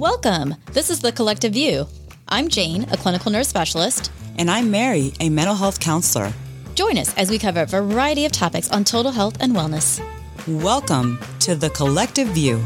Welcome. 0.00 0.54
This 0.72 0.88
is 0.88 1.00
The 1.00 1.12
Collective 1.12 1.52
View. 1.52 1.86
I'm 2.26 2.48
Jane, 2.48 2.84
a 2.84 2.96
clinical 2.96 3.30
nurse 3.30 3.48
specialist. 3.48 4.10
And 4.38 4.50
I'm 4.50 4.70
Mary, 4.70 5.12
a 5.20 5.28
mental 5.28 5.54
health 5.54 5.78
counselor. 5.78 6.32
Join 6.74 6.96
us 6.96 7.14
as 7.18 7.28
we 7.28 7.38
cover 7.38 7.60
a 7.60 7.66
variety 7.66 8.24
of 8.24 8.32
topics 8.32 8.70
on 8.70 8.82
total 8.82 9.12
health 9.12 9.36
and 9.40 9.52
wellness. 9.52 10.00
Welcome 10.48 11.18
to 11.40 11.54
The 11.54 11.68
Collective 11.68 12.28
View. 12.28 12.64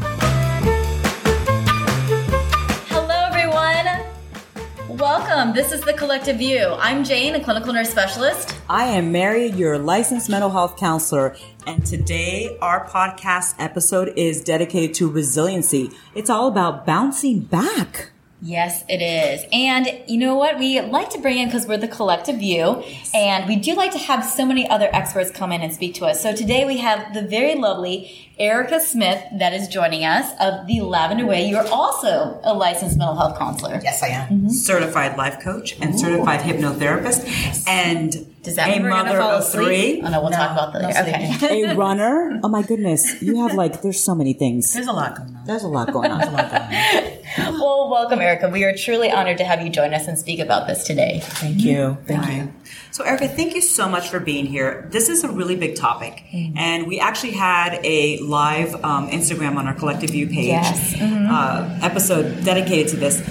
Welcome. 5.05 5.53
This 5.53 5.71
is 5.71 5.81
The 5.81 5.93
Collective 5.93 6.37
View. 6.37 6.65
I'm 6.79 7.03
Jane, 7.03 7.35
a 7.35 7.39
clinical 7.39 7.71
nurse 7.71 7.91
specialist. 7.91 8.57
I 8.67 8.85
am 8.85 9.11
Mary, 9.11 9.51
your 9.51 9.77
licensed 9.77 10.31
mental 10.31 10.49
health 10.49 10.77
counselor. 10.77 11.35
And 11.67 11.85
today, 11.85 12.57
our 12.59 12.87
podcast 12.87 13.53
episode 13.59 14.13
is 14.17 14.43
dedicated 14.43 14.95
to 14.95 15.07
resiliency. 15.07 15.91
It's 16.15 16.31
all 16.31 16.47
about 16.47 16.87
bouncing 16.87 17.41
back. 17.41 18.13
Yes, 18.41 18.83
it 18.89 19.01
is. 19.01 19.45
And 19.51 19.87
you 20.07 20.17
know 20.17 20.35
what? 20.35 20.59
We 20.59 20.81
like 20.81 21.09
to 21.11 21.19
bring 21.19 21.37
in 21.37 21.47
because 21.47 21.67
we're 21.67 21.77
the 21.77 21.87
collective 21.87 22.37
view, 22.37 22.83
and 23.13 23.47
we 23.47 23.55
do 23.55 23.73
like 23.75 23.91
to 23.91 23.97
have 23.97 24.25
so 24.25 24.45
many 24.45 24.69
other 24.69 24.89
experts 24.91 25.31
come 25.31 25.51
in 25.51 25.61
and 25.61 25.73
speak 25.73 25.95
to 25.95 26.05
us. 26.05 26.21
So 26.21 26.35
today 26.35 26.65
we 26.65 26.77
have 26.77 27.13
the 27.13 27.21
very 27.21 27.55
lovely 27.55 28.29
Erika 28.37 28.81
Smith 28.81 29.23
that 29.39 29.53
is 29.53 29.69
joining 29.69 30.03
us 30.03 30.29
of 30.41 30.67
the 30.67 30.81
Lavender 30.81 31.25
Way. 31.25 31.47
You're 31.47 31.67
also 31.67 32.39
a 32.43 32.53
licensed 32.53 32.97
mental 32.97 33.15
health 33.15 33.39
counselor. 33.39 33.79
Yes, 33.81 34.03
I 34.03 34.07
am. 34.07 34.27
Mm-hmm. 34.27 34.49
Certified 34.49 35.17
life 35.17 35.41
coach 35.41 35.79
and 35.79 35.95
Ooh. 35.95 35.97
certified 35.97 36.41
hypnotherapist. 36.41 37.67
And 37.67 38.11
does 38.43 38.57
that 38.57 38.69
mean 38.69 38.85
a 38.85 38.89
mother 38.89 39.19
of 39.21 39.41
asleep? 39.41 39.65
three? 39.65 40.01
Oh 40.03 40.09
no, 40.09 40.21
we'll 40.21 40.31
no, 40.31 40.37
talk 40.37 40.51
about 40.51 40.73
that. 40.73 40.81
No 40.81 41.47
okay. 41.47 41.63
a 41.63 41.75
runner. 41.75 42.39
Oh 42.43 42.49
my 42.49 42.61
goodness, 42.61 43.21
you 43.21 43.41
have 43.41 43.55
like 43.55 43.81
there's 43.81 44.03
so 44.03 44.13
many 44.13 44.33
things. 44.33 44.73
There's 44.73 44.87
a 44.87 44.93
lot 44.93 45.15
going 45.15 45.35
on. 45.35 45.45
There's 45.45 45.63
a 45.63 45.67
lot 45.67 45.91
going 45.91 46.11
on. 46.11 46.19
There's 46.19 46.29
a 46.29 46.35
lot 46.35 46.51
going 46.51 46.63
on. 46.63 47.14
well, 47.37 47.89
welcome, 47.89 48.21
Erika. 48.21 48.47
We 48.47 48.63
are 48.63 48.73
truly 48.73 49.11
honored 49.11 49.39
to 49.39 49.43
have 49.43 49.61
you 49.61 49.69
join 49.69 49.93
us 49.93 50.07
and 50.07 50.17
speak 50.17 50.39
about 50.39 50.67
this 50.67 50.85
today. 50.85 51.19
Thank 51.21 51.61
you. 51.61 51.97
Thank 52.07 52.31
you. 52.31 52.53
So, 52.91 53.03
Erika, 53.03 53.27
thank 53.27 53.55
you 53.55 53.61
so 53.61 53.89
much 53.89 54.07
for 54.07 54.21
being 54.21 54.45
here. 54.45 54.87
This 54.91 55.09
is 55.09 55.25
a 55.25 55.29
really 55.29 55.57
big 55.57 55.75
topic, 55.75 56.23
mm-hmm. 56.31 56.57
and 56.57 56.87
we 56.87 56.99
actually 56.99 57.33
had 57.33 57.79
a 57.83 58.19
live 58.19 58.73
um, 58.85 59.09
Instagram 59.09 59.57
on 59.57 59.67
our 59.67 59.73
Collective 59.73 60.11
View 60.11 60.27
page 60.27 60.47
yes. 60.47 60.93
mm-hmm. 60.93 61.27
uh, 61.29 61.77
episode 61.81 62.45
dedicated 62.45 62.89
to 62.89 62.97
this. 62.97 63.21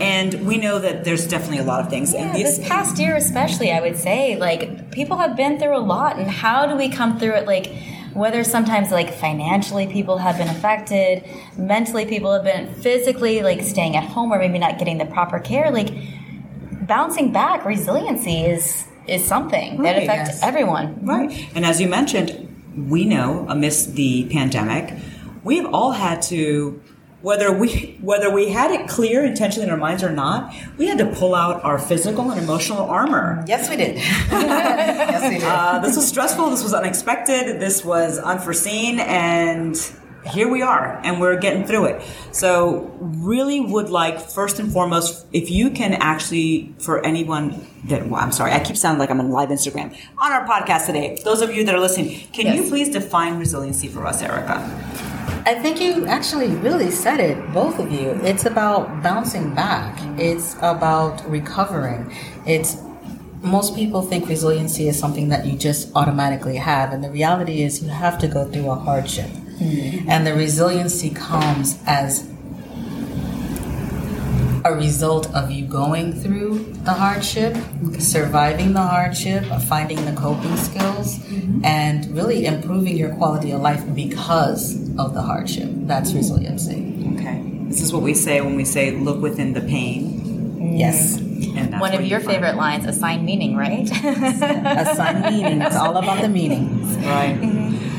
And 0.00 0.44
we 0.44 0.56
know 0.56 0.80
that 0.80 1.04
there's 1.04 1.24
definitely 1.24 1.58
a 1.58 1.64
lot 1.64 1.80
of 1.80 1.88
things. 1.88 2.12
Yeah, 2.12 2.22
and 2.22 2.34
this 2.34 2.58
past 2.66 2.98
year, 2.98 3.14
especially, 3.14 3.70
I 3.70 3.80
would 3.80 3.96
say, 3.96 4.36
like 4.36 4.90
people 4.90 5.16
have 5.18 5.36
been 5.36 5.60
through 5.60 5.76
a 5.76 5.78
lot, 5.78 6.18
and 6.18 6.28
how 6.28 6.66
do 6.66 6.74
we 6.74 6.88
come 6.88 7.20
through 7.20 7.34
it? 7.34 7.46
Like 7.46 7.72
whether 8.14 8.44
sometimes 8.44 8.90
like 8.90 9.12
financially 9.12 9.86
people 9.86 10.18
have 10.18 10.38
been 10.38 10.48
affected, 10.48 11.24
mentally 11.58 12.06
people 12.06 12.32
have 12.32 12.44
been 12.44 12.72
physically 12.74 13.42
like 13.42 13.60
staying 13.60 13.96
at 13.96 14.04
home 14.04 14.32
or 14.32 14.38
maybe 14.38 14.58
not 14.58 14.78
getting 14.78 14.98
the 14.98 15.06
proper 15.06 15.38
care. 15.40 15.70
Like 15.70 15.90
bouncing 16.86 17.32
back, 17.32 17.64
resiliency 17.64 18.44
is 18.44 18.86
is 19.06 19.22
something 19.22 19.76
right, 19.76 19.94
that 19.94 20.02
affects 20.02 20.30
yes. 20.30 20.42
everyone. 20.42 21.04
Right. 21.04 21.48
And 21.54 21.66
as 21.66 21.80
you 21.80 21.88
mentioned, 21.88 22.48
we 22.88 23.04
know 23.04 23.46
amidst 23.48 23.94
the 23.96 24.28
pandemic, 24.30 24.94
we've 25.42 25.66
all 25.66 25.92
had 25.92 26.22
to 26.22 26.80
whether 27.24 27.50
we 27.50 27.96
whether 28.02 28.30
we 28.30 28.50
had 28.50 28.70
it 28.70 28.86
clear 28.86 29.24
intentionally 29.24 29.66
in 29.66 29.72
our 29.72 29.78
minds 29.78 30.02
or 30.02 30.10
not, 30.10 30.54
we 30.76 30.86
had 30.86 30.98
to 30.98 31.06
pull 31.06 31.34
out 31.34 31.64
our 31.64 31.78
physical 31.78 32.30
and 32.30 32.38
emotional 32.38 32.82
armor. 32.82 33.42
Yes, 33.48 33.70
we 33.70 33.76
did. 33.76 33.96
yes, 34.30 35.22
we 35.22 35.38
did. 35.38 35.44
Uh, 35.44 35.78
this 35.78 35.96
was 35.96 36.06
stressful. 36.06 36.50
This 36.50 36.62
was 36.62 36.74
unexpected. 36.74 37.60
This 37.60 37.82
was 37.82 38.18
unforeseen, 38.18 39.00
and 39.00 39.74
here 40.26 40.50
we 40.50 40.62
are 40.62 41.00
and 41.02 41.20
we're 41.20 41.38
getting 41.38 41.66
through 41.66 41.86
it. 41.86 42.02
So 42.32 42.94
really 43.00 43.60
would 43.60 43.88
like 43.88 44.20
first 44.20 44.58
and 44.58 44.70
foremost, 44.70 45.26
if 45.32 45.50
you 45.50 45.70
can 45.70 45.94
actually, 45.94 46.74
for 46.78 47.04
anyone 47.04 47.66
that, 47.84 48.06
well, 48.06 48.20
I'm 48.20 48.32
sorry, 48.32 48.52
I 48.52 48.60
keep 48.60 48.76
sounding 48.76 48.98
like 48.98 49.10
I'm 49.10 49.20
on 49.20 49.30
live 49.30 49.50
Instagram 49.50 49.96
on 50.18 50.32
our 50.32 50.46
podcast 50.46 50.86
today. 50.86 51.20
Those 51.24 51.42
of 51.42 51.54
you 51.54 51.64
that 51.64 51.74
are 51.74 51.80
listening, 51.80 52.26
can 52.32 52.46
yes. 52.46 52.56
you 52.56 52.68
please 52.68 52.88
define 52.90 53.38
resiliency 53.38 53.88
for 53.88 54.06
us, 54.06 54.22
Erika? 54.22 55.12
I 55.46 55.54
think 55.54 55.80
you 55.80 56.06
actually 56.06 56.48
really 56.56 56.90
said 56.90 57.20
it, 57.20 57.52
both 57.52 57.78
of 57.78 57.92
you. 57.92 58.10
It's 58.22 58.46
about 58.46 59.02
bouncing 59.02 59.54
back. 59.54 59.98
It's 60.18 60.56
about 60.60 61.28
recovering. 61.28 62.12
It's 62.46 62.76
most 63.42 63.76
people 63.76 64.00
think 64.00 64.28
resiliency 64.28 64.88
is 64.88 64.98
something 64.98 65.28
that 65.28 65.44
you 65.44 65.56
just 65.58 65.94
automatically 65.94 66.56
have, 66.56 66.92
and 66.92 67.04
the 67.04 67.10
reality 67.10 67.62
is 67.62 67.82
you 67.82 67.90
have 67.90 68.18
to 68.18 68.28
go 68.28 68.44
through 68.50 68.70
a 68.70 68.74
hardship. 68.74 69.26
Mm-hmm. 69.26 70.10
And 70.10 70.26
the 70.26 70.34
resiliency 70.34 71.10
comes 71.10 71.78
as 71.86 72.26
a 74.64 74.74
result 74.74 75.32
of 75.34 75.50
you 75.50 75.66
going 75.66 76.12
through 76.12 76.58
the 76.84 76.92
hardship, 76.92 77.56
surviving 77.98 78.72
the 78.72 78.80
hardship, 78.80 79.44
finding 79.68 80.02
the 80.06 80.12
coping 80.12 80.56
skills, 80.56 81.18
mm-hmm. 81.18 81.64
and 81.64 82.14
really 82.16 82.46
improving 82.46 82.96
your 82.96 83.14
quality 83.16 83.50
of 83.50 83.60
life 83.60 83.82
because 83.94 84.76
of 84.98 85.12
the 85.12 85.20
hardship. 85.20 85.68
That's 85.70 86.12
resiliency. 86.14 86.94
Okay. 87.16 87.42
This 87.68 87.82
is 87.82 87.92
what 87.92 88.02
we 88.02 88.14
say 88.14 88.40
when 88.40 88.56
we 88.56 88.64
say 88.64 88.92
look 88.92 89.20
within 89.20 89.52
the 89.52 89.60
pain. 89.60 90.76
Yes. 90.76 91.20
One 91.78 91.94
of 91.94 92.04
your 92.04 92.20
favorite 92.20 92.56
lines, 92.56 92.86
assign 92.86 93.24
meaning, 93.24 93.56
right? 93.56 93.88
assign 93.90 95.22
meaning. 95.22 95.60
It's 95.60 95.76
all 95.76 95.96
about 95.96 96.22
the 96.22 96.28
meanings. 96.28 96.96
Right. 97.04 97.38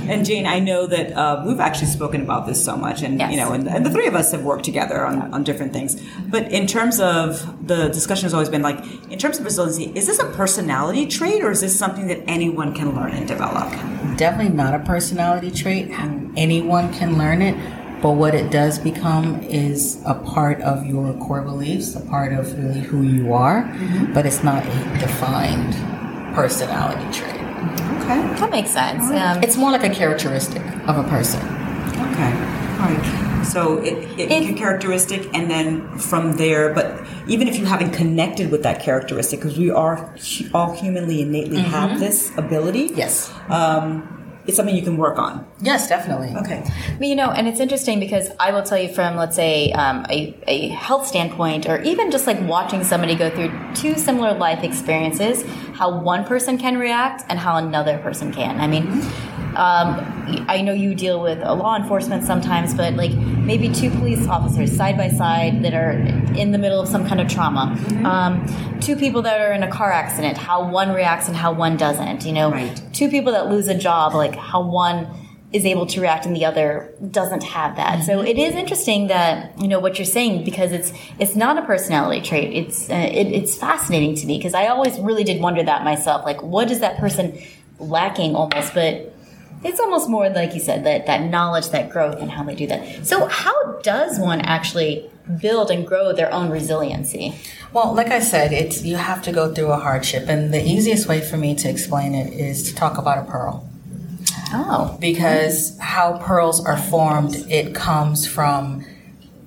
And 0.10 0.26
Jane, 0.26 0.46
I 0.46 0.60
know 0.60 0.88
that 0.88 1.12
uh, 1.14 1.44
we've 1.46 1.60
actually 1.60 1.88
spoken 1.88 2.22
about 2.22 2.46
this 2.46 2.64
so 2.64 2.76
much, 2.76 3.02
and 3.02 3.20
yes. 3.20 3.32
you 3.32 3.38
know, 3.38 3.52
and, 3.54 3.68
and, 3.68 3.86
the 3.86 3.90
three 3.90 4.08
of 4.08 4.16
us 4.16 4.32
have 4.32 4.44
worked 4.44 4.66
together 4.66 5.06
on, 5.06 5.34
on 5.34 5.44
different 5.44 5.74
things. 5.74 6.02
But 6.28 6.52
in 6.52 6.68
terms 6.68 7.00
of 7.00 7.68
the 7.68 7.90
discussion 7.90 8.24
has 8.24 8.34
always 8.34 8.50
been 8.50 8.62
like, 8.62 8.80
in 9.12 9.20
terms 9.20 9.40
of 9.40 9.46
resiliency, 9.46 9.92
is 9.98 10.08
this 10.08 10.20
a 10.20 10.30
personality 10.32 11.08
trait, 11.08 11.44
or 11.44 11.52
is 11.52 11.62
this 11.62 11.78
something 11.78 12.08
that 12.08 12.24
anyone 12.28 12.74
can 12.74 12.96
learn 12.96 13.12
and 13.12 13.28
develop? 13.28 13.70
Definitely 14.18 14.56
not 14.56 14.74
a 14.74 14.80
personality 14.80 15.52
trait. 15.52 15.90
Anyone 16.38 16.94
can 16.94 17.18
learn 17.18 17.42
it. 17.42 17.56
But 18.02 18.12
what 18.12 18.36
it 18.36 18.52
does 18.52 18.78
become 18.78 19.42
is 19.42 20.00
a 20.06 20.14
part 20.14 20.62
of 20.62 20.86
your 20.86 21.14
core 21.14 21.42
beliefs, 21.42 21.96
a 21.96 22.02
part 22.02 22.34
of 22.34 22.56
really 22.60 22.82
who 22.82 23.02
you 23.02 23.34
are, 23.34 23.64
mm-hmm. 23.64 24.14
but 24.14 24.28
it's 24.28 24.44
not 24.44 24.64
a 24.64 24.98
defined 25.00 25.74
personality 26.36 27.20
trait. 27.20 27.34
Okay. 28.02 28.22
That 28.40 28.50
makes 28.52 28.72
sense. 28.72 29.03
Um, 29.06 29.44
it's 29.44 29.58
more 29.58 29.72
like 29.72 29.84
a 29.84 29.94
characteristic 29.94 30.62
of 30.88 30.98
a 30.98 31.03
person. 31.09 31.42
Okay. 31.42 32.31
All 32.80 32.90
right. 32.92 33.46
So 33.46 33.78
it, 33.78 34.20
it, 34.20 34.31
it, 34.31 34.50
a 34.50 34.53
characteristic, 34.58 35.30
and 35.34 35.50
then 35.50 35.98
from 36.00 36.34
there, 36.34 36.74
but 36.74 37.06
even 37.28 37.48
if 37.48 37.58
you 37.58 37.66
haven't 37.66 37.92
connected 37.92 38.52
with 38.52 38.64
that 38.64 38.81
characteristic, 38.81 39.40
because 39.40 39.58
we 39.58 39.70
are 39.70 40.14
all 40.54 40.74
humanly 40.74 41.22
innately 41.22 41.58
mm-hmm. 41.58 41.70
have 41.70 42.00
this 42.00 42.36
ability. 42.38 42.92
Yes. 42.96 43.31
Um, 43.50 44.15
it's 44.47 44.57
something 44.57 44.75
you 44.75 44.81
can 44.81 44.97
work 44.97 45.17
on. 45.17 45.45
Yes, 45.61 45.89
definitely. 45.89 46.35
Okay. 46.35 46.63
But, 46.97 47.07
you 47.07 47.16
know, 47.16 47.31
and 47.31 47.47
it's 47.47 47.59
interesting 47.59 48.00
because 48.00 48.29
I 48.39 48.51
will 48.51 48.63
tell 48.63 48.78
you 48.78 48.94
from, 48.94 49.16
let's 49.16 49.35
say, 49.35 49.72
um, 49.72 50.06
a, 50.09 50.38
a 50.47 50.67
health 50.69 51.07
standpoint, 51.07 51.67
or 51.67 51.81
even 51.81 52.11
just 52.11 52.28
like 52.28 52.39
watching 52.41 52.83
somebody 52.83 53.16
go 53.16 53.29
through 53.29 53.51
two 53.73 53.95
similar 53.95 54.38
life 54.38 54.63
experiences, 54.63 55.44
how 55.73 56.00
one 56.00 56.25
person 56.25 56.57
can 56.57 56.78
react 56.78 57.23
and 57.29 57.39
how 57.39 57.57
another 57.57 57.97
person 58.00 58.31
can. 58.31 58.59
I 58.59 58.67
mean, 58.67 58.88
um, 59.56 60.45
I 60.47 60.62
know 60.62 60.73
you 60.73 60.95
deal 60.95 61.22
with 61.22 61.39
law 61.39 61.75
enforcement 61.75 62.23
sometimes, 62.23 62.73
but 62.73 62.94
like 62.94 63.12
maybe 63.45 63.69
two 63.69 63.89
police 63.91 64.28
officers 64.28 64.75
side 64.75 64.97
by 64.97 65.09
side 65.09 65.63
that 65.63 65.73
are 65.73 65.91
in 65.91 66.51
the 66.51 66.57
middle 66.57 66.81
of 66.81 66.88
some 66.88 67.07
kind 67.07 67.22
of 67.22 67.28
trauma, 67.28 67.75
mm-hmm. 67.78 68.06
um, 68.06 68.79
two 68.79 68.95
people 68.95 69.22
that 69.22 69.39
are 69.39 69.53
in 69.53 69.63
a 69.63 69.72
car 69.72 69.91
accident, 69.91 70.38
how 70.38 70.67
one 70.67 70.91
reacts 70.94 71.28
and 71.28 71.38
how 71.38 71.53
one 71.53 71.78
doesn't. 71.78 72.25
You 72.25 72.33
know, 72.33 72.51
right. 72.51 72.81
two 72.94 73.09
people 73.09 73.33
that 73.33 73.50
lose 73.50 73.67
a 73.67 73.78
job, 73.78 74.13
like 74.13 74.35
how 74.35 74.61
one 74.63 75.07
is 75.53 75.66
able 75.66 75.85
to 75.85 76.01
react 76.01 76.25
and 76.25 76.35
the 76.35 76.44
other 76.44 76.94
doesn't 77.11 77.44
have 77.44 77.78
that. 77.78 78.00
Mm-hmm. 78.00 78.03
So 78.03 78.22
it 78.22 78.38
is 78.38 78.56
interesting 78.56 79.07
that 79.07 79.57
you 79.59 79.68
know 79.68 79.80
what 79.80 79.98
you're 79.98 80.06
saying 80.06 80.44
because 80.44 80.71
it's 80.71 80.91
it's 81.19 81.36
not 81.36 81.57
a 81.57 81.65
personality 81.65 82.21
trait. 82.21 82.53
It's 82.53 82.89
uh, 82.89 82.94
it, 82.94 83.27
it's 83.27 83.56
fascinating 83.57 84.15
to 84.15 84.27
me 84.27 84.38
because 84.38 84.53
I 84.53 84.68
always 84.68 85.00
really 85.00 85.24
did 85.24 85.41
wonder 85.41 85.63
that 85.63 85.83
myself. 85.83 86.25
Like, 86.25 86.44
what 86.44 86.69
is 86.71 86.81
that 86.81 86.98
person 86.98 87.39
lacking 87.80 88.36
almost? 88.36 88.74
But 88.74 89.14
it's 89.65 89.79
almost 89.79 90.09
more 90.09 90.29
like 90.29 90.53
you 90.53 90.59
said 90.59 90.83
that 90.85 91.07
that 91.07 91.23
knowledge, 91.23 91.69
that 91.69 91.89
growth, 91.89 92.21
and 92.21 92.29
how 92.29 92.44
they 92.44 92.56
do 92.56 92.67
that. 92.67 93.06
So, 93.06 93.25
how 93.25 93.79
does 93.81 94.19
one 94.19 94.39
actually 94.41 95.09
build 95.41 95.71
and 95.71 95.85
grow 95.85 96.13
their 96.13 96.31
own 96.31 96.51
resiliency? 96.51 97.33
Well, 97.73 97.94
like 97.94 98.07
I 98.07 98.19
said, 98.19 98.53
it's 98.53 98.83
you 98.83 98.95
have 98.95 99.23
to 99.23 99.31
go 99.31 99.53
through 99.53 99.71
a 99.71 99.77
hardship, 99.77 100.29
and 100.29 100.53
the 100.53 100.63
easiest 100.63 101.07
way 101.07 101.19
for 101.19 101.38
me 101.38 101.56
to 101.56 101.69
explain 101.69 102.13
it 102.13 102.31
is 102.31 102.63
to 102.69 102.75
talk 102.75 102.97
about 102.97 103.17
a 103.17 103.29
pearl. 103.29 103.67
Oh, 104.53 104.97
because 105.01 105.77
how 105.79 106.19
pearls 106.19 106.63
are 106.63 106.77
formed, 106.77 107.35
it 107.50 107.73
comes 107.73 108.27
from 108.27 108.85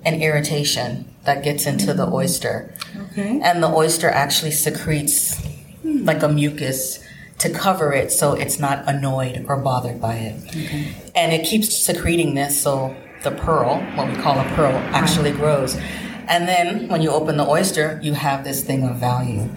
an 0.03 0.21
irritation 0.21 1.05
that 1.23 1.43
gets 1.43 1.65
into 1.65 1.93
the 1.93 2.07
oyster, 2.07 2.73
okay. 3.11 3.39
and 3.41 3.63
the 3.63 3.69
oyster 3.69 4.09
actually 4.09 4.51
secretes 4.51 5.41
like 5.83 6.23
a 6.23 6.29
mucus 6.29 6.99
to 7.39 7.49
cover 7.49 7.93
it 7.93 8.11
so 8.11 8.33
it's 8.33 8.59
not 8.59 8.83
annoyed 8.87 9.45
or 9.47 9.57
bothered 9.57 9.99
by 9.99 10.15
it. 10.15 10.47
Okay. 10.49 10.93
And 11.15 11.33
it 11.33 11.45
keeps 11.45 11.75
secreting 11.75 12.35
this 12.35 12.61
so 12.61 12.95
the 13.23 13.31
pearl, 13.31 13.81
what 13.95 14.07
we 14.07 14.15
call 14.15 14.39
a 14.39 14.43
pearl, 14.55 14.75
actually 14.93 15.31
grows. 15.31 15.75
And 16.27 16.47
then 16.47 16.87
when 16.89 17.01
you 17.01 17.09
open 17.09 17.37
the 17.37 17.47
oyster, 17.47 17.99
you 18.03 18.13
have 18.13 18.43
this 18.43 18.63
thing 18.63 18.87
of 18.87 18.97
value. 18.97 19.49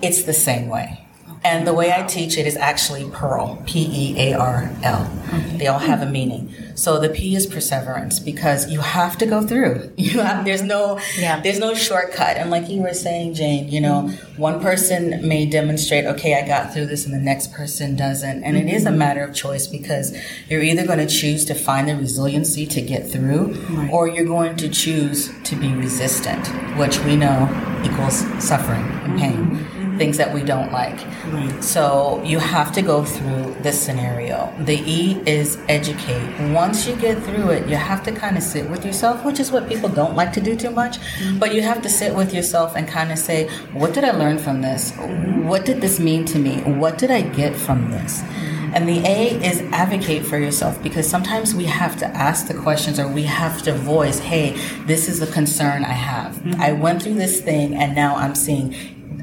It's 0.00 0.22
the 0.22 0.32
same 0.32 0.68
way. 0.68 1.04
And 1.44 1.66
the 1.66 1.72
way 1.74 1.92
I 1.92 2.02
teach 2.02 2.36
it 2.36 2.46
is 2.46 2.56
actually 2.56 3.08
Pearl, 3.10 3.62
P 3.66 3.88
E 3.90 4.32
A 4.32 4.38
R 4.38 4.70
L. 4.82 5.10
They 5.56 5.66
all 5.66 5.78
have 5.78 6.02
a 6.02 6.06
meaning. 6.06 6.52
So 6.74 6.98
the 7.00 7.08
P 7.08 7.34
is 7.34 7.46
perseverance 7.46 8.18
because 8.20 8.70
you 8.70 8.80
have 8.80 9.18
to 9.18 9.26
go 9.26 9.42
through. 9.46 9.92
You 9.98 10.20
have, 10.20 10.44
there's 10.44 10.62
no 10.62 10.98
Yeah. 11.18 11.40
there's 11.40 11.58
no 11.58 11.74
shortcut. 11.74 12.36
And 12.38 12.50
like 12.50 12.68
you 12.68 12.80
were 12.80 12.94
saying, 12.94 13.34
Jane, 13.34 13.68
you 13.68 13.80
know, 13.80 14.08
one 14.36 14.60
person 14.60 15.26
may 15.26 15.44
demonstrate, 15.44 16.06
okay, 16.06 16.40
I 16.42 16.46
got 16.46 16.72
through 16.72 16.86
this, 16.86 17.04
and 17.04 17.12
the 17.14 17.18
next 17.18 17.52
person 17.52 17.94
doesn't. 17.96 18.42
And 18.44 18.56
it 18.56 18.68
is 18.68 18.86
a 18.86 18.90
matter 18.92 19.22
of 19.22 19.34
choice 19.34 19.66
because 19.66 20.16
you're 20.48 20.62
either 20.62 20.86
going 20.86 21.00
to 21.00 21.06
choose 21.06 21.44
to 21.46 21.54
find 21.54 21.88
the 21.88 21.96
resiliency 21.96 22.64
to 22.66 22.80
get 22.80 23.08
through, 23.10 23.56
or 23.92 24.08
you're 24.08 24.24
going 24.24 24.56
to 24.56 24.68
choose 24.68 25.30
to 25.44 25.56
be 25.56 25.72
resistant, 25.74 26.46
which 26.78 26.98
we 27.00 27.16
know 27.16 27.48
equals 27.84 28.18
suffering 28.42 28.84
and 29.04 29.18
pain. 29.18 29.36
Mm-hmm. 29.36 29.77
Things 29.98 30.16
that 30.16 30.32
we 30.32 30.42
don't 30.42 30.72
like. 30.72 30.98
Right. 31.26 31.62
So 31.62 32.22
you 32.24 32.38
have 32.38 32.72
to 32.72 32.82
go 32.82 33.04
through 33.04 33.56
this 33.62 33.80
scenario. 33.80 34.52
The 34.60 34.80
E 34.86 35.20
is 35.26 35.58
educate. 35.68 36.52
Once 36.52 36.86
you 36.86 36.96
get 36.96 37.22
through 37.22 37.50
it, 37.50 37.68
you 37.68 37.76
have 37.76 38.02
to 38.04 38.12
kind 38.12 38.36
of 38.36 38.42
sit 38.42 38.68
with 38.70 38.84
yourself, 38.84 39.24
which 39.24 39.40
is 39.40 39.50
what 39.50 39.68
people 39.68 39.88
don't 39.88 40.14
like 40.14 40.32
to 40.34 40.40
do 40.40 40.56
too 40.56 40.70
much. 40.70 40.98
Mm-hmm. 40.98 41.38
But 41.38 41.54
you 41.54 41.62
have 41.62 41.82
to 41.82 41.88
sit 41.88 42.14
with 42.14 42.32
yourself 42.32 42.76
and 42.76 42.86
kind 42.86 43.10
of 43.12 43.18
say, 43.18 43.48
what 43.72 43.92
did 43.92 44.04
I 44.04 44.12
learn 44.12 44.38
from 44.38 44.62
this? 44.62 44.92
What 44.96 45.64
did 45.64 45.80
this 45.80 45.98
mean 45.98 46.24
to 46.26 46.38
me? 46.38 46.62
What 46.62 46.98
did 46.98 47.10
I 47.10 47.22
get 47.22 47.54
from 47.56 47.90
this? 47.90 48.22
Mm-hmm. 48.22 48.74
And 48.74 48.88
the 48.88 48.98
A 49.06 49.42
is 49.42 49.62
advocate 49.72 50.26
for 50.26 50.38
yourself 50.38 50.80
because 50.82 51.08
sometimes 51.08 51.54
we 51.54 51.64
have 51.64 51.96
to 51.98 52.06
ask 52.06 52.48
the 52.48 52.54
questions 52.54 52.98
or 52.98 53.08
we 53.08 53.22
have 53.22 53.62
to 53.62 53.72
voice, 53.72 54.18
hey, 54.18 54.56
this 54.84 55.08
is 55.08 55.22
a 55.22 55.26
concern 55.26 55.84
I 55.84 55.92
have. 55.92 56.34
Mm-hmm. 56.34 56.60
I 56.60 56.72
went 56.72 57.02
through 57.02 57.14
this 57.14 57.40
thing 57.40 57.74
and 57.74 57.94
now 57.94 58.14
I'm 58.16 58.34
seeing 58.34 58.74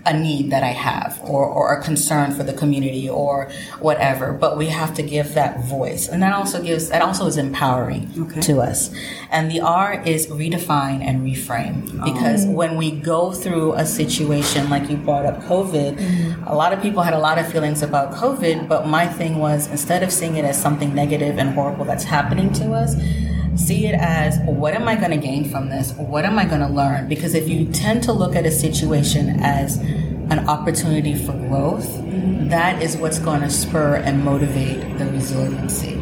a 0.05 0.17
need 0.17 0.51
that 0.51 0.63
I 0.63 0.73
have 0.73 1.19
or, 1.23 1.45
or 1.45 1.73
a 1.73 1.83
concern 1.83 2.31
for 2.31 2.43
the 2.43 2.53
community 2.53 3.09
or 3.09 3.49
whatever. 3.79 4.33
But 4.33 4.57
we 4.57 4.67
have 4.67 4.93
to 4.95 5.03
give 5.03 5.33
that 5.33 5.63
voice. 5.65 6.07
And 6.07 6.21
that 6.21 6.33
also 6.33 6.61
gives, 6.61 6.89
that 6.89 7.01
also 7.01 7.25
is 7.25 7.37
empowering 7.37 8.11
Okay. 8.17 8.41
to 8.41 8.61
us. 8.61 8.91
And 9.31 9.49
the 9.49 9.61
R 9.61 10.01
is 10.05 10.27
redefine 10.27 11.01
and 11.01 11.21
reframe 11.21 12.03
because 12.03 12.45
oh. 12.45 12.51
when 12.51 12.77
we 12.77 12.91
go 12.91 13.31
through 13.31 13.73
a 13.73 13.85
situation 13.85 14.69
like 14.69 14.89
you 14.89 14.97
brought 14.97 15.25
up 15.25 15.41
COVID, 15.43 15.97
mm-hmm. 15.97 16.43
a 16.47 16.55
lot 16.55 16.71
of 16.73 16.81
people 16.81 17.01
had 17.01 17.13
a 17.13 17.19
lot 17.19 17.37
of 17.37 17.51
feelings 17.51 17.81
about 17.81 18.13
COVID. 18.13 18.67
But 18.67 18.87
my 18.87 19.07
thing 19.07 19.39
was 19.39 19.67
instead 19.67 20.03
of 20.03 20.11
seeing 20.11 20.35
it 20.35 20.45
as 20.45 20.61
something 20.61 20.93
negative 20.93 21.37
and 21.37 21.49
horrible 21.53 21.85
that's 21.85 22.03
happening 22.03 22.53
to 22.53 22.73
us, 22.73 22.95
see 23.55 23.87
it 23.87 23.95
as 23.95 24.37
what 24.45 24.73
am 24.73 24.87
I 24.87 24.95
going 24.95 25.11
to 25.11 25.17
gain 25.17 25.49
from 25.49 25.69
this? 25.69 25.93
What 25.93 26.25
am 26.25 26.37
I 26.37 26.45
going 26.45 26.61
to 26.61 26.67
learn? 26.67 27.07
Because 27.07 27.33
if 27.33 27.47
you 27.47 27.71
tend 27.71 28.03
to 28.03 28.13
look 28.13 28.35
at 28.35 28.45
a 28.45 28.51
situation 28.51 29.39
as 29.41 29.77
an 29.77 30.47
opportunity 30.47 31.15
for 31.15 31.33
growth, 31.33 31.87
that 32.49 32.81
is 32.81 32.97
what's 32.97 33.19
going 33.19 33.41
to 33.41 33.49
spur 33.49 33.95
and 33.95 34.23
motivate 34.23 34.97
the 34.97 35.05
resiliency. 35.07 35.95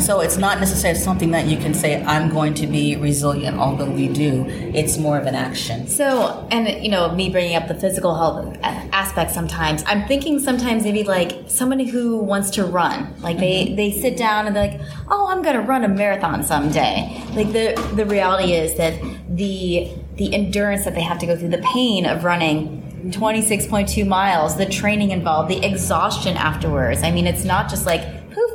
So 0.00 0.20
it's 0.20 0.36
not 0.36 0.60
necessarily 0.60 0.98
something 0.98 1.30
that 1.30 1.46
you 1.46 1.56
can 1.56 1.74
say, 1.74 2.02
I'm 2.04 2.28
going 2.28 2.54
to 2.54 2.66
be 2.66 2.96
resilient, 2.96 3.58
although 3.58 3.90
we 3.90 4.08
do. 4.08 4.44
It's 4.48 4.98
more 4.98 5.18
of 5.18 5.26
an 5.26 5.34
action. 5.34 5.86
So, 5.86 6.46
and 6.50 6.82
you 6.84 6.90
know, 6.90 7.12
me 7.12 7.30
bringing 7.30 7.56
up 7.56 7.68
the 7.68 7.74
physical 7.74 8.14
health 8.14 8.56
aspect 8.62 9.30
sometimes, 9.30 9.82
I'm 9.86 10.06
thinking 10.06 10.38
sometimes 10.40 10.84
maybe 10.84 11.04
like 11.04 11.44
somebody 11.46 11.84
who 11.84 12.18
wants 12.18 12.50
to 12.50 12.64
run, 12.64 13.14
like 13.20 13.38
they 13.38 13.66
mm-hmm. 13.66 13.76
they 13.76 13.92
sit 13.92 14.16
down 14.16 14.46
and 14.46 14.54
they're 14.54 14.68
like, 14.68 14.80
"Oh, 15.08 15.28
I'm 15.28 15.42
going 15.42 15.56
to 15.56 15.62
run 15.62 15.84
a 15.84 15.88
marathon 15.88 16.42
someday." 16.42 17.22
Like 17.34 17.52
the 17.52 17.74
the 17.94 18.04
reality 18.04 18.52
is 18.52 18.74
that 18.76 19.00
the 19.28 19.90
the 20.16 20.34
endurance 20.34 20.84
that 20.84 20.94
they 20.94 21.02
have 21.02 21.18
to 21.18 21.26
go 21.26 21.36
through, 21.36 21.48
the 21.48 21.58
pain 21.74 22.06
of 22.06 22.24
running 22.24 22.82
26.2 23.10 24.06
miles, 24.06 24.56
the 24.56 24.66
training 24.66 25.10
involved, 25.10 25.50
the 25.50 25.64
exhaustion 25.64 26.36
afterwards. 26.36 27.02
I 27.02 27.10
mean, 27.10 27.26
it's 27.26 27.44
not 27.44 27.68
just 27.68 27.84
like 27.84 28.02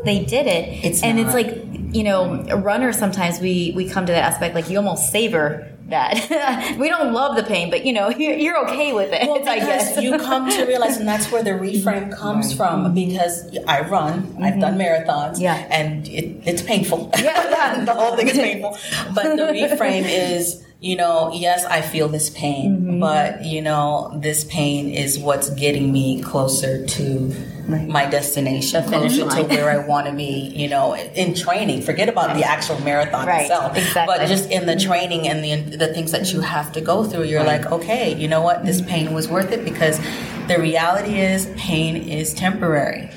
they 0.06 0.24
did 0.24 0.48
it. 0.48 0.86
It's 0.86 1.04
and 1.04 1.18
not. 1.18 1.26
it's 1.26 1.34
like 1.34 1.66
you 1.94 2.04
know, 2.04 2.46
a 2.50 2.58
runner 2.58 2.94
sometimes 2.94 3.40
we 3.40 3.74
we 3.76 3.90
come 3.90 4.06
to 4.06 4.12
that 4.12 4.24
aspect 4.24 4.56
like 4.56 4.70
you 4.70 4.78
almost 4.78 5.12
savor 5.12 5.70
that. 5.90 6.76
we 6.80 6.88
don't 6.88 7.14
love 7.14 7.36
the 7.36 7.44
pain, 7.44 7.70
but 7.70 7.86
you 7.86 7.94
know, 7.94 8.10
you're, 8.18 8.36
you're 8.36 8.66
okay 8.66 8.94
with 8.94 9.12
it. 9.12 9.28
Well, 9.28 9.40
because 9.40 9.66
guess 9.66 10.02
you 10.02 10.18
come 10.18 10.50
to 10.50 10.66
realize, 10.66 10.98
and 10.98 11.08
that's 11.08 11.32
where 11.32 11.44
the 11.44 11.52
reframe 11.52 12.16
comes 12.16 12.54
from. 12.54 12.94
Because 12.94 13.58
I 13.68 13.82
run, 13.82 14.38
I've 14.42 14.60
done 14.60 14.78
mm-hmm. 14.78 15.10
marathons, 15.10 15.40
Yeah. 15.40 15.56
and 15.70 16.08
it, 16.08 16.42
it's 16.46 16.62
painful. 16.62 17.12
Yeah, 17.20 17.50
yeah. 17.50 17.86
the 17.86 17.94
whole 17.94 18.16
thing 18.16 18.28
is 18.28 18.38
painful. 18.38 18.78
But 19.14 19.36
the 19.36 19.44
reframe 19.44 20.06
is, 20.06 20.66
you 20.82 20.96
know, 20.96 21.30
yes, 21.34 21.66
I 21.66 21.82
feel 21.82 22.08
this 22.08 22.30
pain, 22.30 22.78
Mm-hmm. 22.78 23.00
but 23.02 23.44
you 23.44 23.62
know, 23.62 24.18
this 24.22 24.46
pain 24.46 24.90
is 24.90 25.20
what's 25.20 25.50
getting 25.50 25.92
me 25.92 26.22
closer 26.22 26.86
to 26.86 27.36
my 27.68 28.06
destination, 28.06 28.84
closer 28.86 29.18
to 29.18 29.26
mm-hmm. 29.26 29.50
where 29.50 29.70
I 29.70 29.86
want 29.86 30.08
to 30.08 30.14
be. 30.14 30.54
You 30.56 30.70
know, 30.70 30.96
in 30.96 31.36
training. 31.36 31.82
Forget 31.82 32.08
about 32.08 32.36
the 32.36 32.44
actual 32.44 32.80
marathon 32.82 33.28
Right, 33.28 33.42
itself, 33.42 33.76
exactly. 33.76 34.16
but 34.18 34.28
just 34.28 34.50
in 34.50 34.66
the 34.66 34.74
mm-hmm. 34.76 34.90
training 34.90 35.28
and 35.28 35.44
the 35.44 35.78
the 35.78 35.94
things 35.94 36.12
that 36.12 36.32
you 36.32 36.40
have 36.40 36.72
to 36.72 36.82
go 36.82 37.04
through, 37.04 37.26
you're 37.26 37.44
like, 37.44 37.66
okay, 37.72 38.16
you 38.16 38.28
know 38.28 38.42
what, 38.42 38.66
this 38.66 38.80
mm-hmm. 38.80 38.90
pain 38.90 39.14
was 39.14 39.28
worth 39.28 39.52
it 39.52 39.66
because 39.66 40.00
the 40.48 40.58
reality 40.60 41.20
is 41.20 41.48
pain 41.58 41.96
is 41.98 42.34
temporary. 42.34 43.10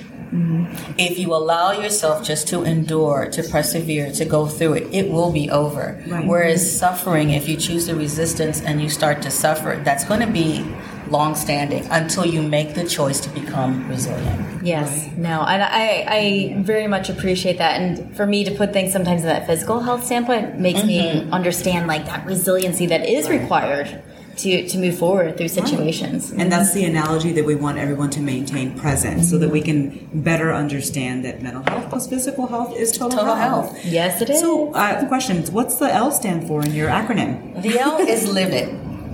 If 0.98 1.18
you 1.18 1.34
allow 1.34 1.72
yourself 1.72 2.24
just 2.24 2.48
to 2.48 2.62
endure, 2.62 3.28
to 3.30 3.42
persevere, 3.42 4.10
to 4.12 4.24
go 4.24 4.46
through 4.46 4.74
it, 4.74 4.94
it 4.94 5.10
will 5.10 5.30
be 5.30 5.50
over. 5.50 6.02
Right. 6.06 6.26
Whereas 6.26 6.78
suffering, 6.78 7.30
if 7.30 7.48
you 7.48 7.56
choose 7.56 7.86
the 7.86 7.94
resistance 7.94 8.62
and 8.62 8.80
you 8.80 8.88
start 8.88 9.20
to 9.22 9.30
suffer, 9.30 9.80
that's 9.84 10.04
going 10.04 10.20
to 10.20 10.32
be 10.32 10.64
long 11.08 11.34
standing 11.34 11.86
until 11.90 12.24
you 12.24 12.42
make 12.42 12.74
the 12.74 12.88
choice 12.88 13.20
to 13.20 13.28
become 13.30 13.86
resilient. 13.88 14.64
Yes, 14.64 15.10
no, 15.16 15.42
and 15.42 15.62
I, 15.62 16.06
I 16.08 16.62
very 16.62 16.86
much 16.86 17.10
appreciate 17.10 17.58
that. 17.58 17.80
And 17.80 18.16
for 18.16 18.26
me 18.26 18.44
to 18.44 18.50
put 18.52 18.72
things 18.72 18.92
sometimes 18.92 19.22
in 19.22 19.26
that 19.26 19.46
physical 19.46 19.80
health 19.80 20.04
standpoint 20.04 20.58
makes 20.58 20.82
me 20.84 21.00
mm-hmm. 21.00 21.34
understand 21.34 21.86
like 21.86 22.06
that 22.06 22.24
resiliency 22.24 22.86
that 22.86 23.06
is 23.06 23.28
required 23.28 24.02
to 24.38 24.66
to 24.68 24.78
move 24.78 24.98
forward 24.98 25.36
through 25.36 25.48
situations. 25.48 26.30
And 26.32 26.50
that's 26.50 26.72
the 26.72 26.84
analogy 26.84 27.32
that 27.32 27.44
we 27.44 27.54
want 27.54 27.78
everyone 27.78 28.10
to 28.10 28.20
maintain 28.20 28.76
present 28.78 29.24
so 29.24 29.38
that 29.38 29.50
we 29.50 29.60
can 29.60 30.08
better 30.14 30.52
understand 30.52 31.24
that 31.24 31.42
mental 31.42 31.62
health 31.64 31.88
plus 31.90 32.06
physical 32.08 32.46
health 32.46 32.76
is 32.76 32.92
total, 32.92 33.18
Total 33.18 33.34
health. 33.34 33.72
health. 33.76 33.84
Yes, 33.84 34.20
it 34.22 34.30
is. 34.30 34.40
So, 34.40 34.72
uh, 34.74 35.00
the 35.00 35.06
question 35.08 35.42
what's 35.52 35.76
the 35.76 35.92
L 35.92 36.10
stand 36.10 36.46
for 36.48 36.64
in 36.64 36.72
your 36.74 36.88
acronym? 36.88 37.62
The 37.62 37.78
L 37.78 37.98
is 37.98 38.26
live 38.32 38.50
it. 38.52 38.68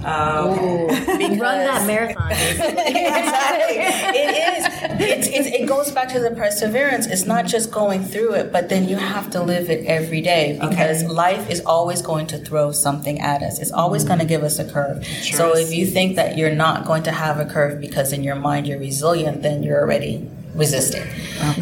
Oh, 0.04 0.86
Run 1.08 1.38
that 1.38 1.86
marathon. 1.86 2.30
exactly. 2.32 3.76
It 4.20 4.58
is. 4.58 4.64
It's, 5.00 5.28
it's, 5.28 5.46
it 5.62 5.66
goes 5.68 5.90
back 5.92 6.08
to 6.10 6.20
the 6.20 6.30
perseverance. 6.32 7.06
It's 7.06 7.26
not 7.26 7.46
just 7.46 7.70
going 7.70 8.04
through 8.04 8.34
it, 8.34 8.52
but 8.52 8.68
then 8.68 8.88
you 8.88 8.96
have 8.96 9.30
to 9.30 9.42
live 9.42 9.70
it 9.70 9.84
every 9.86 10.20
day 10.20 10.58
because 10.60 11.02
Okay. 11.04 11.12
life 11.12 11.50
is 11.50 11.60
always 11.64 12.02
going 12.02 12.26
to 12.28 12.38
throw 12.38 12.72
something 12.72 13.20
at 13.20 13.42
us. 13.42 13.58
It's 13.58 13.72
always 13.72 14.04
going 14.04 14.18
to 14.18 14.24
give 14.24 14.42
us 14.42 14.58
a 14.58 14.64
curve. 14.70 15.04
So 15.06 15.56
if 15.56 15.72
you 15.72 15.86
think 15.86 16.16
that 16.16 16.36
you're 16.38 16.54
not 16.54 16.84
going 16.84 17.02
to 17.04 17.12
have 17.12 17.38
a 17.38 17.44
curve 17.44 17.80
because 17.80 18.12
in 18.12 18.22
your 18.24 18.36
mind 18.36 18.66
you're 18.66 18.78
resilient, 18.78 19.42
then 19.42 19.62
you're 19.62 19.80
already 19.80 20.28
resisting. 20.58 21.06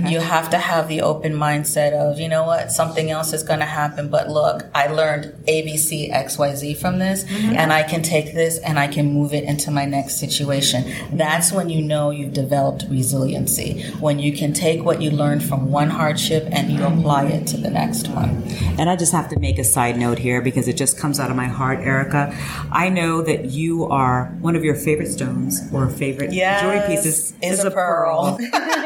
You 0.08 0.20
have 0.20 0.50
to 0.50 0.58
have 0.58 0.88
the 0.88 1.02
open 1.02 1.32
mindset 1.32 1.92
of, 1.92 2.18
you 2.18 2.28
know 2.28 2.44
what, 2.44 2.72
something 2.72 3.10
else 3.10 3.32
is 3.32 3.42
going 3.42 3.60
to 3.60 3.66
happen, 3.66 4.08
but 4.08 4.28
look, 4.28 4.64
I 4.74 4.86
learned 4.86 5.34
ABC, 5.46 6.12
XYZ 6.12 6.76
from 6.78 6.98
this, 6.98 7.24
mm-hmm. 7.24 7.56
and 7.56 7.72
I 7.72 7.82
can 7.82 8.02
take 8.02 8.32
this 8.34 8.58
and 8.58 8.78
I 8.78 8.88
can 8.88 9.12
move 9.12 9.34
it 9.34 9.44
into 9.44 9.70
my 9.70 9.84
next 9.84 10.16
situation. 10.16 10.92
That's 11.12 11.52
when 11.52 11.68
you 11.68 11.82
know 11.82 12.10
you've 12.10 12.32
developed 12.32 12.86
resiliency, 12.88 13.82
when 14.00 14.18
you 14.18 14.32
can 14.32 14.52
take 14.52 14.82
what 14.82 15.02
you 15.02 15.10
learned 15.10 15.44
from 15.44 15.70
one 15.70 15.90
hardship 15.90 16.48
and 16.50 16.72
you 16.72 16.84
apply 16.84 17.26
it 17.26 17.46
to 17.48 17.56
the 17.56 17.70
next 17.70 18.08
one. 18.08 18.42
And 18.78 18.88
I 18.88 18.96
just 18.96 19.12
have 19.12 19.28
to 19.28 19.38
make 19.38 19.58
a 19.58 19.64
side 19.64 19.98
note 19.98 20.18
here 20.18 20.40
because 20.40 20.68
it 20.68 20.76
just 20.76 20.98
comes 20.98 21.20
out 21.20 21.30
of 21.30 21.36
my 21.36 21.46
heart, 21.46 21.80
Erika. 21.80 22.34
I 22.72 22.88
know 22.88 23.22
that 23.22 23.46
you 23.46 23.84
are 23.84 24.26
one 24.40 24.56
of 24.56 24.64
your 24.64 24.74
favorite 24.74 25.08
stones 25.08 25.60
or 25.72 25.88
favorite 25.90 26.30
jewelry 26.30 26.80
pieces 26.86 27.34
is 27.42 27.64
a 27.64 27.70
pearl. 27.70 28.38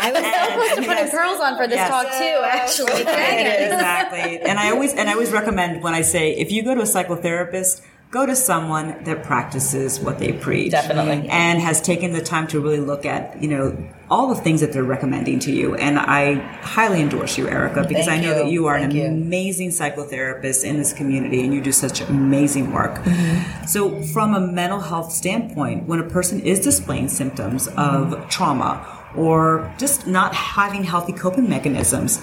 I 0.00 0.10
was 0.12 0.22
so 0.22 0.54
close 0.54 0.76
to 0.76 0.94
putting 0.94 1.10
pearls 1.10 1.40
on 1.40 1.56
for 1.56 1.66
this 1.66 1.76
Yes. 1.76 1.90
talk 1.90 2.06
too. 2.06 2.86
Actually, 2.88 3.04
Dang 3.04 3.46
it. 3.46 3.72
exactly. 3.72 4.40
And 4.40 4.58
I 4.58 4.70
always 4.70 4.94
and 4.94 5.08
I 5.08 5.12
always 5.12 5.30
recommend 5.32 5.82
when 5.82 5.94
I 5.94 6.02
say 6.02 6.32
if 6.32 6.50
you 6.52 6.62
go 6.62 6.74
to 6.74 6.80
a 6.80 6.84
psychotherapist, 6.84 7.82
go 8.10 8.26
to 8.26 8.36
someone 8.36 9.02
that 9.04 9.22
practices 9.22 9.98
what 9.98 10.18
they 10.18 10.32
preach. 10.32 10.70
Definitely. 10.70 11.28
And 11.30 11.58
has 11.60 11.80
taken 11.80 12.12
the 12.12 12.20
time 12.20 12.46
to 12.48 12.60
really 12.60 12.78
look 12.80 13.06
at, 13.06 13.42
you 13.42 13.48
know, 13.48 13.74
all 14.10 14.28
the 14.28 14.34
things 14.38 14.60
that 14.60 14.70
they're 14.74 14.84
recommending 14.84 15.38
to 15.38 15.50
you. 15.50 15.74
And 15.76 15.98
I 15.98 16.34
highly 16.60 17.00
endorse 17.00 17.38
you, 17.38 17.48
Erika, 17.48 17.86
because 17.88 18.04
Thank 18.04 18.20
I 18.20 18.22
know 18.26 18.36
you. 18.36 18.42
that 18.44 18.50
you 18.50 18.66
are 18.66 18.78
Thank 18.78 18.90
an 18.92 18.96
you. 18.98 19.06
amazing 19.06 19.70
psychotherapist 19.70 20.62
in 20.62 20.76
this 20.76 20.92
community 20.92 21.42
and 21.42 21.54
you 21.54 21.62
do 21.62 21.72
such 21.72 22.02
amazing 22.02 22.70
work. 22.74 22.96
Mm-hmm. 22.96 23.64
So 23.66 24.02
from 24.02 24.34
a 24.34 24.40
mental 24.40 24.80
health 24.80 25.10
standpoint, 25.12 25.88
when 25.88 25.98
a 25.98 26.04
person 26.06 26.38
is 26.40 26.60
displaying 26.60 27.08
symptoms 27.08 27.66
of 27.78 28.28
trauma 28.28 28.91
or 29.16 29.72
just 29.78 30.06
not 30.06 30.34
having 30.34 30.84
healthy 30.84 31.12
coping 31.12 31.48
mechanisms, 31.48 32.20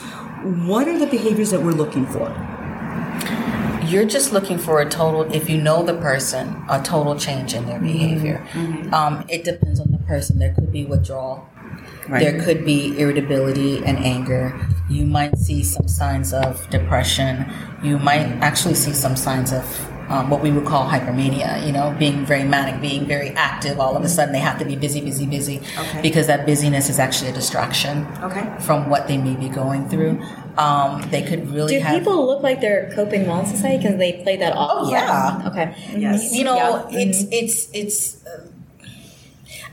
what 0.67 0.88
are 0.88 0.98
the 0.98 1.08
behaviors 1.08 1.51
that 1.51 1.62
we're 1.62 1.72
looking 1.72 2.05
for? 2.05 2.29
you're 3.89 4.05
just 4.05 4.31
looking 4.31 4.58
for 4.58 4.81
a 4.81 4.89
total, 4.89 5.22
if 5.34 5.50
you 5.50 5.60
know 5.60 5.84
the 5.84 5.96
person, 5.96 6.63
a 6.69 6.81
total 6.81 7.17
change 7.17 7.53
in 7.53 7.65
their 7.65 7.79
behavior. 7.79 8.46
Um, 8.93 9.25
it 9.27 9.43
depends 9.43 9.79
on 9.79 9.91
the 9.91 9.98
person. 10.00 10.39
There 10.39 10.53
could 10.53 10.72
be 10.72 10.86
withdrawal. 10.86 11.48
Right. 12.08 12.24
There 12.24 12.43
could 12.43 12.65
be 12.65 13.00
irritability 13.00 13.84
and 13.86 13.98
anger. 14.00 14.60
You 14.89 15.05
might 15.05 15.38
see 15.38 15.63
some 15.63 15.88
signs 15.88 16.34
of 16.34 16.69
depression. 16.69 17.51
You 17.84 18.00
might 18.00 18.25
actually 18.41 18.74
see 18.75 18.93
some 18.93 19.15
signs 19.15 19.51
of 19.51 19.88
um, 20.09 20.29
what 20.29 20.41
we 20.41 20.51
would 20.51 20.65
call 20.65 20.89
hypermania, 20.89 21.65
you 21.65 21.71
know, 21.71 21.95
being 21.99 22.25
very 22.25 22.43
manic, 22.43 22.81
being 22.81 23.05
very 23.05 23.29
active. 23.31 23.79
All 23.79 23.95
of 23.95 24.03
a 24.03 24.09
sudden, 24.09 24.33
they 24.33 24.39
have 24.39 24.57
to 24.59 24.65
be 24.65 24.75
busy, 24.75 25.01
busy, 25.01 25.25
busy 25.25 25.61
Okay. 25.77 26.01
because 26.01 26.27
that 26.27 26.45
busyness 26.45 26.89
is 26.89 26.97
actually 26.99 27.29
a 27.29 27.33
distraction 27.33 28.07
Okay. 28.23 28.43
from 28.59 28.89
what 28.89 29.07
they 29.07 29.17
may 29.17 29.35
be 29.35 29.49
going 29.49 29.87
through. 29.87 30.19
Um, 30.57 31.01
they 31.11 31.21
could 31.21 31.51
really 31.51 31.75
Do 31.75 31.81
have. 31.81 31.99
people 31.99 32.25
look 32.25 32.41
like 32.43 32.59
they're 32.59 32.91
coping 32.95 33.27
well 33.27 33.39
in 33.41 33.45
society 33.45 33.77
because 33.83 33.97
they 33.97 34.13
play 34.23 34.35
that 34.37 34.53
off? 34.53 34.87
Oh, 34.87 34.91
yeah. 34.91 35.43
Okay. 35.47 35.75
Yes. 35.97 36.33
you 36.33 36.43
know 36.43 36.55
Yeah. 36.89 36.99
it's 36.99 37.23
it's 37.31 37.69
it's 37.73 38.25
uh, 38.25 38.45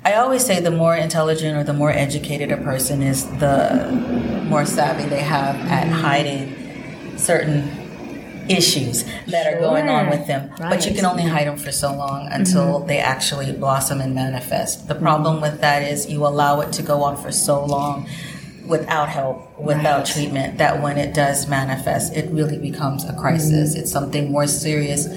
i 0.05 0.14
always 0.14 0.45
say 0.47 0.61
the 0.61 0.71
more 0.71 0.95
intelligent 0.95 1.57
or 1.57 1.64
the 1.64 1.73
more 1.73 1.90
educated 1.90 2.52
a 2.52 2.57
person 2.59 3.02
is 3.02 3.26
the 3.38 3.90
more 4.49 4.64
savvy 4.64 5.05
they 5.09 5.23
have 5.23 5.57
at 5.71 5.88
hiding 5.88 6.55
certain 7.19 7.64
issues 8.49 9.05
that 9.26 9.53
are 9.53 9.61
going 9.61 9.88
on 9.88 10.11
with 10.11 10.26
them. 10.26 10.50
But 10.59 10.87
you 10.87 10.95
can 10.95 11.05
only 11.05 11.25
hide 11.25 11.47
them 11.47 11.57
for 11.57 11.73
so 11.73 11.95
long 11.95 12.29
until 12.31 12.79
mm-hmm. 12.79 12.88
they 12.88 12.99
actually 12.99 13.53
blossom 13.53 14.00
and 14.00 14.15
manifest. 14.15 14.88
The 14.88 14.95
problem 14.95 15.41
with 15.41 15.61
that 15.61 15.83
is 15.83 16.09
you 16.11 16.26
allow 16.26 16.61
it 16.61 16.73
to 16.75 16.83
go 16.83 17.03
on 17.03 17.17
for 17.17 17.33
so 17.33 17.65
long 17.65 18.09
without 18.67 19.09
help 19.09 19.59
without 19.59 19.99
Right. 19.99 20.07
treatment 20.07 20.59
that 20.59 20.83
when 20.83 20.99
it 20.99 21.15
does 21.15 21.47
manifest 21.47 22.17
it 22.17 22.29
really 22.33 22.59
becomes 22.59 23.05
a 23.05 23.12
crisis. 23.12 23.71
Mm-hmm. 23.71 23.81
It's 23.81 23.93
something 23.93 24.33
more 24.33 24.47
serious 24.47 25.09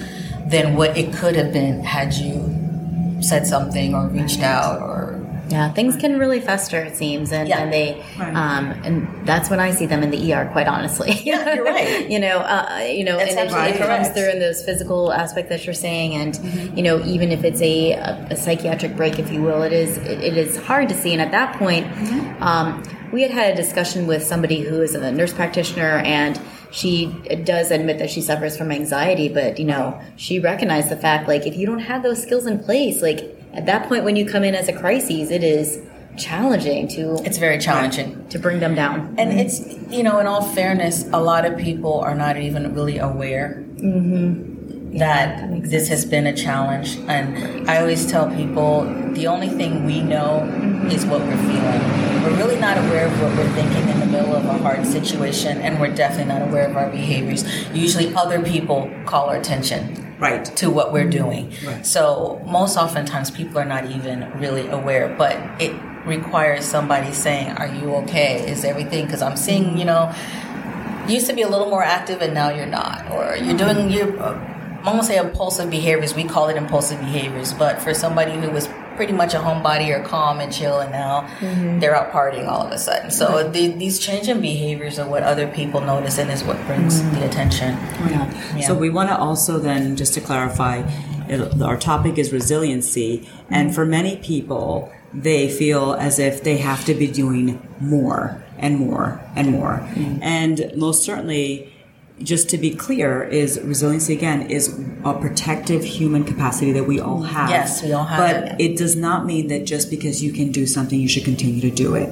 than 0.48 0.76
what 0.76 0.98
it 0.98 1.14
could 1.14 1.36
have 1.36 1.52
been 1.52 1.84
had 1.84 2.14
you 2.14 2.60
said 3.22 3.46
something 3.46 3.94
or 3.94 4.08
reached 4.08 4.42
out 4.42 4.82
or 4.82 4.99
Yeah, 5.50 5.72
things 5.74 5.96
can 5.96 6.20
really 6.20 6.40
fester, 6.40 6.82
it 6.82 6.96
seems, 6.96 7.32
and, 7.32 7.48
Yeah. 7.50 7.60
and 7.60 7.74
they, 7.74 8.04
Right. 8.18 8.36
um, 8.36 8.72
and 8.84 9.08
that's 9.26 9.50
when 9.50 9.60
I 9.60 9.72
see 9.72 9.86
them 9.86 10.04
in 10.04 10.12
the 10.12 10.34
ER. 10.34 10.46
Quite 10.52 10.68
honestly, 10.68 11.12
Yeah, 11.24 11.56
you're 11.56 11.66
right. 11.66 12.10
you 12.14 12.20
know, 12.20 12.38
uh, 12.40 12.86
you 12.90 13.04
know, 13.04 13.18
That's 13.18 13.36
and 13.36 13.50
it, 13.50 13.76
it 13.76 13.78
comes 13.80 14.10
through 14.10 14.30
in 14.30 14.40
those 14.40 14.64
physical 14.64 15.12
aspect 15.12 15.50
that 15.50 15.66
you're 15.66 15.74
saying, 15.74 16.14
and 16.16 16.78
you 16.78 16.84
know, 16.84 17.04
even 17.06 17.32
if 17.32 17.44
it's 17.44 17.62
a, 17.62 17.94
a, 17.94 18.28
a 18.32 18.36
psychiatric 18.36 18.96
break, 18.96 19.20
if 19.20 19.32
you 19.32 19.42
will, 19.42 19.64
it 19.64 19.74
is 19.74 19.98
it, 19.98 20.22
it 20.24 20.38
is 20.38 20.58
hard 20.58 20.88
to 20.90 20.96
see. 20.96 21.14
And 21.14 21.22
at 21.22 21.32
that 21.32 21.58
point, 21.58 21.86
um, 22.42 22.84
we 23.12 23.22
had 23.24 23.32
had 23.32 23.54
a 23.54 23.56
discussion 23.56 24.06
with 24.08 24.24
somebody 24.24 24.62
who 24.62 24.82
is 24.82 24.94
a 24.96 25.12
nurse 25.12 25.34
practitioner, 25.34 25.98
and 26.06 26.40
she 26.72 27.08
does 27.44 27.72
admit 27.72 27.98
that 27.98 28.12
she 28.12 28.22
suffers 28.22 28.56
from 28.56 28.72
anxiety, 28.72 29.28
but 29.30 29.58
you 29.58 29.66
know, 29.66 30.00
she 30.16 30.40
recognized 30.40 30.90
the 30.90 30.98
fact 30.98 31.28
like 31.28 31.48
if 31.48 31.56
you 31.58 31.66
don't 31.66 31.80
have 31.80 32.04
those 32.04 32.22
skills 32.22 32.46
in 32.46 32.60
place, 32.60 33.02
like 33.02 33.36
at 33.54 33.66
that 33.66 33.88
point 33.88 34.04
when 34.04 34.16
you 34.16 34.26
come 34.26 34.44
in 34.44 34.56
as 34.56 34.68
a 34.68 34.74
crisis, 34.74 35.32
it 35.32 35.44
is 35.44 35.82
challenging 36.18 36.88
to 36.90 37.16
it's 37.26 37.38
very 37.38 37.58
challenging. 37.58 38.28
To 38.30 38.40
bring 38.40 38.60
them 38.60 38.76
down. 38.76 39.16
and 39.18 39.40
it's 39.40 39.60
you 39.90 40.04
know 40.04 40.20
in 40.20 40.28
all 40.28 40.42
fairness 40.42 41.08
a 41.14 41.22
lot 41.22 41.46
of 41.46 41.58
people 41.58 42.00
are 42.00 42.16
not 42.16 42.38
even 42.38 42.74
really 42.74 42.98
aware 42.98 43.64
mm-hmm. 43.76 44.98
that 44.98 45.64
this 45.64 45.88
has 45.88 46.06
been 46.06 46.28
a 46.28 46.36
challenge. 46.36 46.98
And 47.08 47.70
i 47.70 47.80
always 47.80 48.06
tell 48.06 48.30
people 48.36 48.84
the 49.14 49.28
only 49.28 49.50
thing 49.50 49.86
we 49.86 50.02
know 50.02 50.42
mm-hmm. 50.44 50.92
is 50.92 51.06
what 51.06 51.22
we're 51.22 51.38
feeling. 51.38 52.24
We're 52.24 52.38
really 52.38 52.60
not 52.60 52.78
aware 52.78 53.08
of 53.08 53.22
what 53.22 53.36
we're 53.38 53.54
thinking 53.54 53.88
in 53.88 54.00
the 54.02 54.06
middle 54.06 54.36
of 54.36 54.46
a 54.46 54.58
hard 54.58 54.86
situation 54.86 55.62
and 55.62 55.80
we're 55.80 55.96
definitely 55.96 56.34
not 56.34 56.42
aware 56.42 56.68
of 56.68 56.76
our 56.76 56.90
behaviors. 56.90 57.46
Usually 57.74 58.14
other 58.14 58.44
people 58.44 58.92
call 59.06 59.30
our 59.30 59.38
attention 59.38 60.09
Right. 60.20 60.46
to 60.58 60.70
what 60.70 60.92
we're 60.92 61.02
mm-hmm. 61.02 61.10
doing. 61.12 61.54
Right. 61.66 61.86
So 61.86 62.42
most 62.46 62.78
oftentimes 62.78 63.32
people 63.32 63.58
are 63.58 63.66
not 63.66 63.90
even 63.90 64.30
really 64.40 64.68
aware, 64.68 65.16
but 65.18 65.36
it 65.62 65.74
requires 66.06 66.66
somebody 66.66 67.14
saying, 67.14 67.52
"Are 67.58 67.68
you 67.68 67.96
okay? 68.04 68.50
Is 68.50 68.64
everything?" 68.66 69.06
Because 69.06 69.22
I'm 69.22 69.38
seeing, 69.38 69.78
you 69.78 69.86
know, 69.86 70.14
you 71.08 71.16
used 71.16 71.28
to 71.28 71.34
be 71.34 71.42
a 71.42 71.50
little 71.50 71.70
more 71.70 71.84
active 71.84 72.22
and 72.22 72.34
now 72.34 72.50
you're 72.50 72.66
not, 72.66 73.10
or 73.12 73.36
you're 73.36 73.56
mm-hmm. 73.56 73.58
doing 73.58 73.90
your. 73.92 74.49
I'm 74.80 74.96
gonna 74.96 75.04
say 75.04 75.18
impulsive 75.18 75.70
behaviors. 75.70 76.16
We 76.16 76.24
call 76.24 76.50
it 76.50 76.58
impulsive 76.58 77.00
behaviors, 77.00 77.54
but 77.54 77.82
for 77.82 77.94
somebody 77.94 78.32
who 78.32 78.50
was 78.50 78.70
pretty 78.96 79.14
much 79.14 79.34
a 79.34 79.38
homebody 79.38 79.98
or 79.98 80.04
calm 80.04 80.42
and 80.42 80.52
chill, 80.52 80.80
and 80.80 80.92
now 80.92 81.22
mm-hmm. 81.40 81.80
they're 81.80 81.96
out 81.96 82.12
partying 82.12 82.48
all 82.48 82.66
of 82.66 82.72
a 82.72 82.78
sudden. 82.78 83.10
So 83.12 83.50
the, 83.50 83.68
these 83.68 83.98
changing 83.98 84.42
behaviors 84.42 85.00
are 85.00 85.08
what 85.08 85.24
other 85.24 85.48
people 85.48 85.80
notice, 85.80 86.18
and 86.18 86.30
is 86.30 86.44
what 86.44 86.58
brings 86.66 87.00
mm-hmm. 87.00 87.16
the 87.16 87.26
attention. 87.26 87.78
Oh, 87.80 88.10
yeah. 88.58 88.68
So 88.68 88.74
we 88.74 88.90
want 88.90 89.10
to 89.10 89.18
also 89.18 89.58
then, 89.58 89.96
just 89.96 90.14
to 90.16 90.22
clarify, 90.22 90.84
it, 91.30 91.62
our 91.62 91.78
topic 91.78 92.18
is 92.18 92.34
resiliency, 92.34 93.30
and 93.50 93.68
mm-hmm. 93.68 93.76
for 93.76 93.86
many 93.86 94.18
people, 94.18 94.92
they 95.14 95.50
feel 95.50 95.94
as 95.94 96.20
if 96.20 96.44
they 96.44 96.58
have 96.58 96.84
to 96.86 96.94
be 96.94 97.08
doing 97.08 97.66
more 97.80 98.44
and 98.58 98.78
more 98.78 99.22
and 99.36 99.52
more, 99.52 99.82
and 100.22 100.72
most 100.76 101.04
certainly. 101.04 101.74
Just 102.22 102.50
to 102.50 102.58
be 102.58 102.76
clear, 102.76 103.24
is 103.24 103.60
resiliency 103.62 104.14
again 104.14 104.50
is 104.50 104.78
a 105.06 105.14
protective 105.14 105.84
human 105.84 106.24
capacity 106.24 106.72
that 106.74 106.84
we 106.84 107.00
all 107.00 107.22
mm, 107.22 107.30
have. 107.30 107.50
Yes, 107.50 107.82
we 107.82 107.94
all 107.94 108.04
have 108.06 108.20
But 108.20 108.62
it 108.62 108.78
does 108.78 108.96
not 108.96 109.26
mean 109.26 109.48
that 109.48 109.66
just 109.66 109.90
because 109.90 110.22
you 110.24 110.32
can 110.32 110.52
do 110.52 110.68
something, 110.68 111.00
you 111.00 111.08
should 111.08 111.24
continue 111.24 111.62
to 111.62 111.72
do 111.72 111.96
it. 111.96 112.10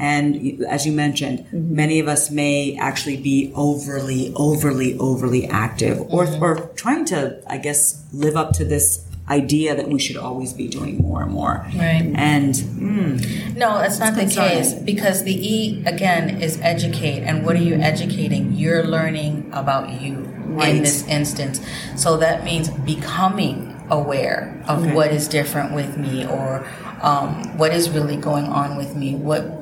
And 0.00 0.64
as 0.64 0.86
you 0.86 0.92
mentioned, 0.92 1.40
mm-hmm. 1.40 1.74
many 1.74 2.00
of 2.00 2.08
us 2.08 2.30
may 2.30 2.76
actually 2.80 3.18
be 3.18 3.52
overly, 3.54 4.32
overly, 4.34 4.96
overly 4.98 5.46
active 5.46 6.00
or, 6.00 6.24
mm-hmm. 6.24 6.42
or 6.42 6.68
trying 6.74 7.04
to, 7.06 7.42
I 7.46 7.58
guess, 7.58 8.02
live 8.12 8.34
up 8.34 8.52
to 8.54 8.64
this 8.64 9.04
idea 9.30 9.74
that 9.76 9.88
we 9.88 9.98
should 9.98 10.16
always 10.16 10.52
be 10.52 10.66
doing 10.68 10.98
more 10.98 11.22
and 11.22 11.30
more. 11.32 11.64
Right. 11.76 12.02
And 12.16 12.54
mm, 12.54 13.56
No, 13.56 13.78
that's 13.78 13.98
not 14.00 14.14
the 14.14 14.22
concerning. 14.22 14.50
case 14.58 14.74
because 14.74 15.22
the 15.24 15.32
E 15.54 15.82
again 15.86 16.42
is 16.42 16.58
educate, 16.62 17.22
and 17.22 17.44
what 17.46 17.54
are 17.56 17.62
you 17.62 17.76
educating? 17.76 18.52
You're 18.54 18.84
learning 18.84 19.48
about 19.52 20.00
you 20.02 20.26
Right. 20.50 20.74
in 20.74 20.82
this 20.82 21.06
instance. 21.06 21.60
So 21.94 22.16
that 22.16 22.42
means 22.44 22.70
becoming 22.70 23.76
aware 23.88 24.60
of 24.66 24.82
Okay. 24.82 24.94
what 24.94 25.12
is 25.12 25.28
different 25.28 25.72
with 25.74 25.96
me, 25.96 26.26
or 26.26 26.66
um, 27.02 27.56
what 27.56 27.72
is 27.72 27.88
really 27.90 28.16
going 28.16 28.46
on 28.46 28.76
with 28.76 28.96
me. 28.96 29.14
What 29.14 29.59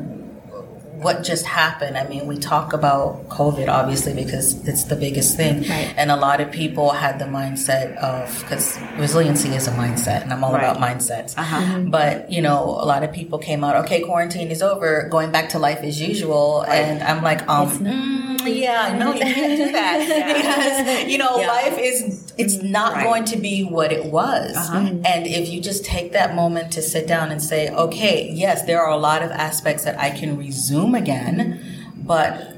what 1.02 1.23
just 1.23 1.45
happened? 1.47 1.97
I 1.97 2.07
mean, 2.09 2.26
we 2.26 2.37
talk 2.38 2.73
about 2.73 3.28
COVID 3.28 3.69
obviously 3.69 4.14
because 4.14 4.67
it's 4.67 4.85
the 4.85 4.97
biggest 4.97 5.37
thing, 5.37 5.61
Right. 5.69 5.93
and 5.97 6.11
a 6.11 6.17
lot 6.17 6.40
of 6.40 6.50
people 6.50 6.90
had 6.90 7.19
the 7.19 7.25
mindset 7.26 7.97
of 7.99 8.38
because 8.40 8.78
resiliency 8.99 9.50
is 9.55 9.67
a 9.69 9.73
mindset, 9.73 10.23
and 10.23 10.33
I'm 10.33 10.43
all 10.45 10.52
Right. 10.52 10.64
about 10.64 10.78
mindsets. 10.78 11.37
Uh-huh. 11.38 11.78
But 11.87 12.31
you 12.33 12.43
know, 12.43 12.62
a 12.81 12.87
lot 12.93 13.02
of 13.05 13.12
people 13.12 13.38
came 13.38 13.62
out. 13.64 13.76
Okay, 13.85 14.00
quarantine 14.00 14.50
is 14.50 14.62
over. 14.62 15.09
Going 15.11 15.31
back 15.31 15.50
to 15.50 15.59
life 15.59 15.81
as 15.83 16.00
usual, 16.00 16.62
and 16.69 17.02
I'm 17.02 17.23
like, 17.23 17.47
um, 17.49 17.69
mm, 17.71 18.38
Mm, 18.40 18.61
yeah, 18.61 18.97
no, 18.99 19.12
you 19.14 19.21
can't 19.21 19.57
do 19.57 19.73
that 19.73 19.99
because 20.88 21.11
you 21.11 21.18
know, 21.18 21.38
Yeah. 21.40 21.49
life 21.49 21.78
is 21.78 22.33
it's 22.37 22.62
not 22.62 22.95
Right. 22.95 23.04
going 23.04 23.25
to 23.26 23.37
be 23.37 23.64
what 23.64 23.92
it 23.92 24.07
was. 24.07 24.57
Uh-huh. 24.57 24.78
Mm-hmm. 24.78 25.07
And 25.07 25.26
if 25.26 25.49
you 25.49 25.61
just 25.61 25.85
take 25.85 26.12
that 26.12 26.35
moment 26.35 26.73
to 26.73 26.83
sit 26.83 27.07
down 27.07 27.30
and 27.30 27.42
say, 27.42 27.68
okay, 27.71 28.30
yes, 28.33 28.62
there 28.62 28.80
are 28.80 28.90
a 28.90 28.97
lot 28.97 29.23
of 29.23 29.30
aspects 29.30 29.85
that 29.85 29.99
I 29.99 30.11
can 30.11 30.37
resume 30.38 30.95
again, 30.95 31.61
but 31.97 32.54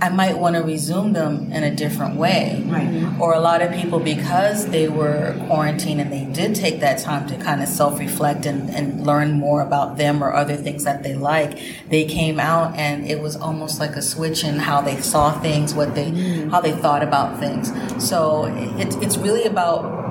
I 0.00 0.10
might 0.10 0.38
want 0.38 0.54
to 0.54 0.62
resume 0.62 1.12
them 1.12 1.50
in 1.50 1.64
a 1.64 1.74
different 1.74 2.16
way. 2.16 2.62
Right. 2.66 2.86
Mm-hmm. 2.86 3.20
Or 3.20 3.34
a 3.34 3.40
lot 3.40 3.62
of 3.62 3.72
people, 3.72 3.98
because 3.98 4.66
they 4.68 4.88
were 4.88 5.34
quarantined 5.48 6.00
and 6.00 6.12
they 6.12 6.24
did 6.24 6.54
take 6.54 6.80
that 6.80 6.98
time 7.00 7.26
to 7.28 7.36
kind 7.36 7.62
of 7.62 7.68
self 7.68 7.98
reflect 7.98 8.46
and, 8.46 8.70
and 8.70 9.04
learn 9.04 9.32
more 9.32 9.60
about 9.60 9.96
them 9.96 10.22
or 10.22 10.32
other 10.32 10.56
things 10.56 10.84
that 10.84 11.02
they 11.02 11.14
like, 11.14 11.58
they 11.88 12.04
came 12.04 12.38
out 12.38 12.76
and 12.76 13.06
it 13.08 13.20
was 13.20 13.34
almost 13.36 13.80
like 13.80 13.96
a 13.96 14.02
switch 14.02 14.44
in 14.44 14.56
how 14.56 14.80
they 14.80 15.00
saw 15.00 15.32
things, 15.40 15.74
what 15.74 15.96
they, 15.96 16.12
mm-hmm. 16.12 16.50
how 16.50 16.60
they 16.60 16.72
thought 16.72 17.02
about 17.02 17.40
things. 17.40 17.72
So 18.04 18.44
it's, 18.78 18.94
it's 18.96 19.16
really 19.16 19.44
about 19.44 20.08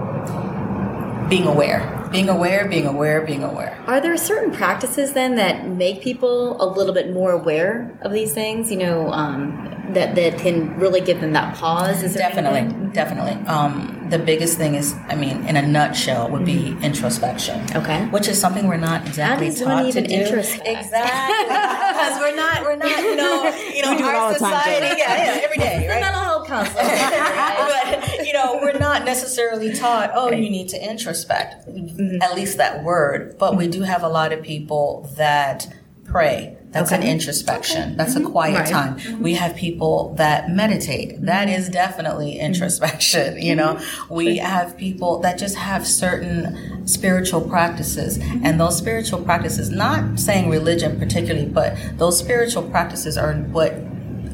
being 1.30 1.46
aware. 1.46 1.97
Being 2.12 2.30
aware, 2.30 2.68
being 2.68 2.86
aware, 2.88 3.26
being 3.26 3.44
aware. 3.44 3.78
Are 3.88 4.00
there 4.02 4.16
certain 4.18 4.52
practices 4.54 5.14
then 5.14 5.36
that 5.36 5.68
make 5.68 6.02
people 6.02 6.62
a 6.62 6.66
little 6.66 6.94
bit 6.94 7.12
more 7.14 7.32
aware 7.32 7.98
of 8.02 8.12
these 8.12 8.34
things? 8.34 8.72
You 8.72 8.78
know, 8.78 9.12
um, 9.12 9.74
that 9.94 10.16
that 10.16 10.38
can 10.40 10.78
really 10.78 11.02
give 11.02 11.22
them 11.22 11.34
that 11.34 11.56
pause. 11.56 12.04
Is 12.04 12.14
Definitely, 12.16 12.60
anything? 12.60 12.90
definitely. 12.92 13.34
Um, 13.48 14.08
the 14.10 14.20
biggest 14.20 14.58
thing 14.58 14.76
is, 14.76 14.96
I 15.10 15.16
mean, 15.16 15.46
in 15.48 15.58
a 15.58 15.62
nutshell, 15.62 16.30
would 16.30 16.46
be 16.46 16.76
introspection. 16.82 17.60
Mm-hmm. 17.68 17.78
Okay. 17.80 18.06
Which 18.08 18.28
is 18.28 18.40
something 18.40 18.68
we're 18.68 18.78
not 18.78 19.06
exactly 19.08 19.52
taught 19.54 19.92
to 19.92 20.02
do. 20.02 20.16
Exactly. 20.16 21.46
because 21.48 22.20
we're 22.20 22.36
not, 22.36 22.62
we're 22.64 22.76
not, 22.78 22.98
you 23.00 23.16
know, 23.16 23.44
you 23.74 23.82
know, 23.84 23.92
We 23.92 23.98
do 23.98 24.08
it 24.08 24.16
all 24.16 24.28
our 24.28 24.34
the 24.34 24.40
time, 24.40 24.54
society, 24.54 24.88
Jen. 24.88 24.98
yeah, 24.98 25.36
yeah, 25.36 25.42
every 25.44 25.58
day, 25.58 25.88
right? 25.90 26.02
Mental 26.02 26.22
health 26.22 26.48
counselor. 26.48 26.84
but 26.84 28.17
know 28.38 28.60
we're 28.62 28.78
not 28.78 29.06
necessarily 29.06 29.74
taught 29.74 30.12
oh 30.14 30.32
you 30.32 30.50
need 30.50 30.70
to 30.70 30.78
introspect 30.78 31.56
Mm-hmm. 31.68 32.22
at 32.22 32.36
least 32.36 32.58
that 32.58 32.84
word 32.84 33.38
but 33.38 33.58
we 33.58 33.68
do 33.68 33.80
mm-hmm. 33.80 33.88
have 33.88 34.04
a 34.04 34.08
lot 34.10 34.32
of 34.32 34.42
people 34.42 35.10
that 35.18 35.68
pray. 36.08 36.58
That's 36.72 36.92
an 36.92 37.02
introspection. 37.02 37.96
That's 37.98 38.16
a 38.16 38.20
mm-hmm. 38.20 38.32
quiet 38.32 38.60
Right. 38.60 38.68
time. 38.68 38.98
Mm-hmm. 38.98 39.24
We 39.24 39.34
have 39.36 39.56
people 39.56 40.14
that 40.18 40.50
meditate. 40.50 41.22
That 41.22 41.50
is 41.50 41.70
definitely 41.70 42.40
introspection. 42.40 43.38
You 43.48 43.56
know, 43.56 43.80
we 44.10 44.38
have 44.38 44.78
people 44.78 45.20
that 45.20 45.38
just 45.38 45.56
have 45.56 45.88
certain 45.88 46.86
spiritual 46.86 47.42
practices, 47.42 48.18
and 48.44 48.60
those 48.60 48.78
spiritual 48.78 49.22
practices, 49.22 49.70
not 49.70 50.20
saying 50.20 50.50
religion 50.50 51.00
particularly, 51.00 51.48
but 51.48 51.78
those 51.98 52.18
spiritual 52.20 52.64
practices 52.64 53.18
are 53.18 53.34
what 53.36 53.74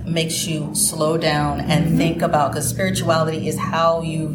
makes 0.06 0.46
you 0.46 0.74
slow 0.76 1.18
down 1.18 1.62
and 1.62 1.86
mm-hmm. 1.86 1.98
think 1.98 2.22
about 2.22 2.52
because 2.52 2.68
spirituality 2.68 3.48
is 3.48 3.58
how 3.58 4.02
you 4.02 4.28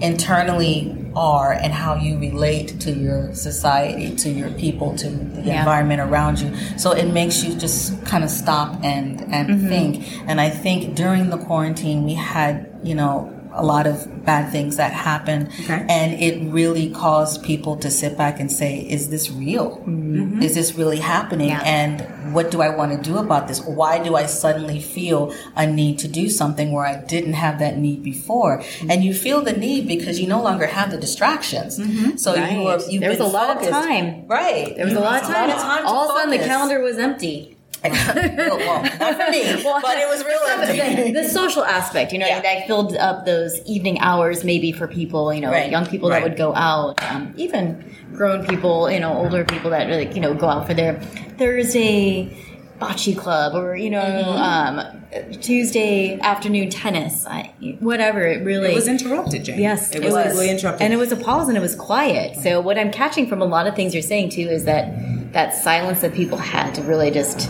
internally 0.00 0.96
are 1.14 1.52
and 1.52 1.72
how 1.72 1.94
you 1.94 2.18
relate 2.18 2.80
to 2.80 2.92
your 2.92 3.34
society 3.34 4.14
to 4.14 4.30
your 4.30 4.50
people 4.52 4.96
to 4.96 5.08
the 5.08 5.42
Yeah. 5.42 5.58
environment 5.58 6.00
around 6.00 6.40
you. 6.40 6.54
So 6.78 6.92
it 6.92 7.12
makes 7.12 7.42
you 7.42 7.54
just 7.54 8.04
kind 8.04 8.24
of 8.24 8.30
stop 8.30 8.78
and 8.82 9.20
and 9.32 9.48
mm-hmm. 9.48 9.68
think. 9.68 10.04
And 10.26 10.40
i 10.40 10.48
think 10.48 10.94
during 10.94 11.30
the 11.30 11.38
quarantine 11.38 12.04
we 12.04 12.14
had 12.14 12.66
you 12.82 12.94
know 12.94 13.39
a 13.52 13.64
lot 13.64 13.86
of 13.86 14.24
bad 14.24 14.50
things 14.52 14.76
that 14.76 14.92
happened 14.92 15.48
Okay. 15.64 15.84
and 15.88 16.12
it 16.20 16.50
really 16.52 16.90
caused 16.90 17.42
people 17.42 17.76
to 17.76 17.90
sit 17.90 18.16
back 18.16 18.38
and 18.40 18.50
say 18.50 18.78
is 18.80 19.10
this 19.10 19.30
real 19.30 19.78
mm-hmm. 19.78 20.42
is 20.42 20.54
this 20.54 20.74
really 20.74 20.98
happening 20.98 21.48
Yeah. 21.48 21.62
and 21.64 22.34
what 22.34 22.50
do 22.50 22.60
I 22.62 22.68
want 22.68 22.92
to 22.92 23.10
do 23.10 23.18
about 23.18 23.48
this? 23.48 23.60
Why 23.60 23.98
do 24.02 24.14
I 24.14 24.26
suddenly 24.26 24.80
feel 24.80 25.34
a 25.56 25.66
need 25.66 25.98
to 26.00 26.08
do 26.08 26.28
something 26.28 26.70
where 26.72 26.86
I 26.86 26.96
didn't 26.96 27.32
have 27.32 27.58
that 27.58 27.76
need 27.76 28.02
before? 28.04 28.58
Mm-hmm. 28.58 28.90
And 28.90 29.04
you 29.04 29.14
feel 29.14 29.42
the 29.42 29.52
need 29.52 29.88
because 29.88 30.20
you 30.20 30.28
no 30.28 30.40
longer 30.42 30.66
have 30.66 30.90
the 30.90 30.98
distractions. 30.98 31.78
Mm-hmm. 31.78 32.16
So 32.16 32.34
you 32.34 32.40
Right. 32.42 32.64
were, 32.64 32.80
you've 32.88 33.00
There 33.00 33.10
was 33.10 33.20
a 33.20 33.24
lot 33.24 33.56
of 33.56 33.68
time. 33.68 34.26
Right. 34.28 34.76
There 34.76 34.84
was 34.84 34.94
a 34.94 35.00
lot 35.00 35.22
of 35.22 35.28
time. 35.28 35.86
All 35.86 36.08
of 36.10 36.16
a 36.16 36.20
sudden, 36.20 36.30
the 36.38 36.44
calendar 36.46 36.80
was 36.80 36.98
empty. 36.98 37.56
well, 37.84 38.58
well, 38.58 38.82
not 38.82 39.14
for 39.16 39.30
me, 39.30 39.42
but 39.62 39.96
it 39.98 40.08
was 40.08 40.24
real 40.24 40.38
empty. 40.48 41.12
the 41.12 41.28
social 41.28 41.64
aspect, 41.64 42.12
you 42.12 42.18
know, 42.18 42.26
Yeah. 42.26 42.40
that 42.40 42.66
filled 42.66 42.96
up 42.96 43.24
those 43.26 43.60
evening 43.66 43.98
hours 44.00 44.44
maybe 44.44 44.70
for 44.72 44.86
people, 44.86 45.32
you 45.32 45.40
know, 45.40 45.50
Right. 45.50 45.70
young 45.70 45.86
people 45.86 46.10
Right. 46.10 46.22
that 46.22 46.28
would 46.28 46.38
go 46.38 46.54
out, 46.54 47.02
um, 47.10 47.32
even 47.36 47.84
grown 48.14 48.46
people, 48.46 48.90
you 48.90 49.00
know, 49.00 49.14
older 49.16 49.44
people 49.44 49.70
that 49.70 49.88
like, 49.88 50.14
you 50.14 50.20
know, 50.20 50.34
go 50.34 50.48
out 50.48 50.66
for 50.66 50.74
their 50.74 51.00
Thursday 51.38 52.36
bocce 52.80 53.16
club 53.16 53.54
or, 53.54 53.76
you 53.76 53.90
know, 53.90 54.00
Mm-hmm. 54.00 54.78
um, 54.78 54.96
Tuesday 55.40 56.18
afternoon 56.20 56.70
tennis, 56.70 57.26
I, 57.26 57.50
whatever. 57.80 58.24
It 58.26 58.44
really 58.44 58.70
It 58.70 58.74
was 58.76 58.86
interrupted, 58.88 59.44
Jane. 59.44 59.58
Yes, 59.58 59.90
it 59.94 60.04
was, 60.04 60.14
completely 60.14 60.50
interrupted. 60.50 60.82
and 60.82 60.92
it 60.94 60.98
was 60.98 61.10
a 61.12 61.16
pause 61.16 61.48
and 61.48 61.56
it 61.56 61.60
was 61.60 61.74
quiet. 61.74 62.36
So 62.36 62.60
what 62.60 62.78
I'm 62.78 62.92
catching 62.92 63.26
from 63.26 63.42
a 63.42 63.44
lot 63.44 63.66
of 63.66 63.74
things 63.74 63.92
you're 63.92 64.02
saying 64.04 64.30
too 64.30 64.42
is 64.48 64.64
that 64.66 64.86
that 65.32 65.54
silence 65.54 66.00
that 66.00 66.12
people 66.14 66.38
had 66.38 66.74
to 66.74 66.82
really 66.82 67.10
just, 67.10 67.48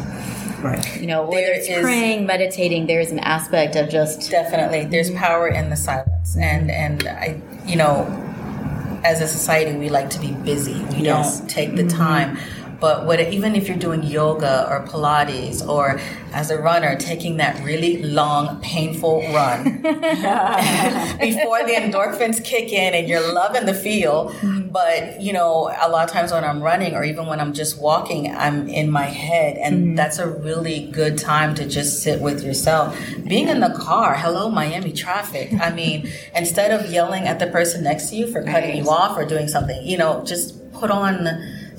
right. 0.63 1.01
you 1.01 1.07
know, 1.07 1.23
whether 1.23 1.41
There 1.47 1.55
it's 1.55 1.69
is- 1.69 1.81
praying, 1.83 2.27
meditating, 2.27 2.87
there's 2.87 3.11
an 3.11 3.19
aspect 3.21 3.77
of 3.77 3.89
just 3.89 4.31
Definitely, 4.31 4.85
there's 4.87 5.11
power 5.13 5.49
in 5.49 5.71
the 5.71 5.77
silence, 5.77 6.37
and 6.37 6.71
and 6.71 7.07
I, 7.09 7.41
you 7.67 7.77
know, 7.77 8.07
as 9.05 9.21
a 9.23 9.27
society, 9.29 9.77
we 9.79 9.89
like 9.89 10.11
to 10.11 10.21
be 10.21 10.33
busy. 10.33 10.75
We 10.97 11.05
Yes. 11.05 11.39
don't 11.41 11.49
take 11.49 11.77
the 11.77 11.87
time. 11.87 12.37
But 12.81 13.05
what, 13.05 13.21
even 13.21 13.55
if 13.55 13.69
you're 13.69 13.77
doing 13.77 14.03
yoga 14.03 14.67
or 14.69 14.87
Pilates 14.87 15.67
or 15.67 16.01
as 16.33 16.51
a 16.51 16.59
runner, 16.59 16.97
taking 16.97 17.37
that 17.37 17.63
really 17.65 18.03
long, 18.03 18.61
painful 18.61 19.21
run 19.33 19.65
before 19.83 21.65
the 21.65 21.75
endorphins 21.77 22.43
kick 22.43 22.73
in 22.73 22.95
and 22.95 23.09
you're 23.09 23.33
loving 23.33 23.67
the 23.67 23.75
feel. 23.75 24.31
Mm-hmm. 24.31 24.69
But, 24.69 25.21
you 25.21 25.33
know, 25.33 25.75
a 25.81 25.91
lot 25.91 26.09
of 26.09 26.11
times 26.11 26.33
when 26.33 26.45
I'm 26.45 26.63
running 26.63 26.95
or 26.95 27.05
even 27.05 27.27
when 27.27 27.41
I'm 27.41 27.53
just 27.53 27.81
walking, 27.81 28.35
I'm 28.35 28.69
in 28.69 28.91
my 28.91 29.07
head. 29.07 29.57
And 29.59 29.77
mm-hmm. 29.77 29.95
that's 29.97 30.19
a 30.19 30.29
really 30.29 30.87
good 30.87 31.19
time 31.19 31.55
to 31.57 31.69
just 31.69 32.03
sit 32.03 32.21
with 32.21 32.43
yourself. 32.43 32.99
Being 33.27 33.49
in 33.49 33.61
the 33.61 33.71
car, 33.71 34.15
hello, 34.17 34.49
Miami 34.49 34.93
traffic. 34.93 35.53
I 35.61 35.71
mean, 35.71 36.11
instead 36.35 36.71
of 36.71 36.91
yelling 36.91 37.25
at 37.25 37.39
the 37.39 37.49
person 37.49 37.85
next 37.85 38.11
to 38.11 38.17
you 38.17 38.27
for 38.31 38.43
cutting 38.43 38.77
you 38.77 38.89
off 38.89 39.19
or 39.19 39.27
doing 39.27 39.49
something, 39.49 39.85
you 39.85 39.99
know, 39.99 40.25
just 40.25 40.73
put 40.73 40.91
on 40.91 41.27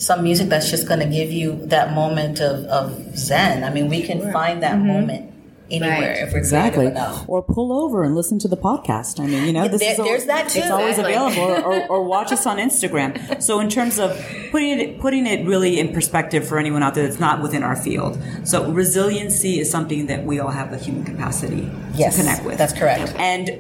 some 0.02 0.24
music 0.24 0.50
that's 0.50 0.70
just 0.70 0.88
going 0.88 1.00
to 1.00 1.06
give 1.06 1.32
you 1.32 1.48
that 1.68 1.94
moment 1.94 2.42
of, 2.42 2.66
of 2.66 3.16
zen. 3.16 3.64
I 3.64 3.70
mean, 3.70 3.88
we 3.88 4.02
can 4.02 4.32
find 4.32 4.64
that 4.64 4.76
mm-hmm. 4.76 4.88
moment 4.88 5.28
anywhere 5.70 6.00
Right. 6.16 6.24
if 6.28 6.34
we're 6.34 6.40
Exactly. 6.40 6.86
creative 6.88 6.98
enough. 6.98 7.24
Or 7.30 7.42
pull 7.44 7.72
over 7.72 8.04
and 8.04 8.16
listen 8.16 8.40
to 8.40 8.48
the 8.48 8.58
podcast. 8.58 9.20
I 9.20 9.28
mean, 9.28 9.46
you 9.46 9.54
know, 9.54 9.68
this 9.68 9.80
There- 9.80 9.94
is 9.94 10.00
al- 10.00 10.06
there's 10.06 10.26
that 10.26 10.50
too. 10.50 10.60
It's 10.60 10.72
always 10.72 10.98
Exactly. 10.98 11.14
available. 11.14 11.64
or, 11.72 11.88
or 11.88 12.04
watch 12.04 12.32
us 12.32 12.46
on 12.46 12.58
Instagram. 12.58 13.12
So 13.48 13.60
in 13.60 13.70
terms 13.70 14.00
of 14.00 14.10
putting 14.52 14.80
it 14.80 15.00
putting 15.00 15.26
it 15.28 15.46
really 15.48 15.80
in 15.80 15.94
perspective 15.94 16.48
for 16.48 16.58
anyone 16.60 16.84
out 16.84 16.94
there 16.96 17.06
that's 17.08 17.20
not 17.20 17.42
within 17.42 17.64
our 17.64 17.76
field. 17.76 18.18
So 18.44 18.70
resiliency 18.72 19.60
is 19.60 19.70
something 19.70 20.08
that 20.08 20.26
we 20.26 20.40
all 20.40 20.50
have 20.50 20.72
the 20.72 20.78
human 20.78 21.04
capacity 21.06 21.70
Yes, 21.96 22.16
to 22.16 22.22
connect 22.22 22.44
with. 22.44 22.58
that's 22.58 22.74
correct. 22.74 23.14
And 23.18 23.52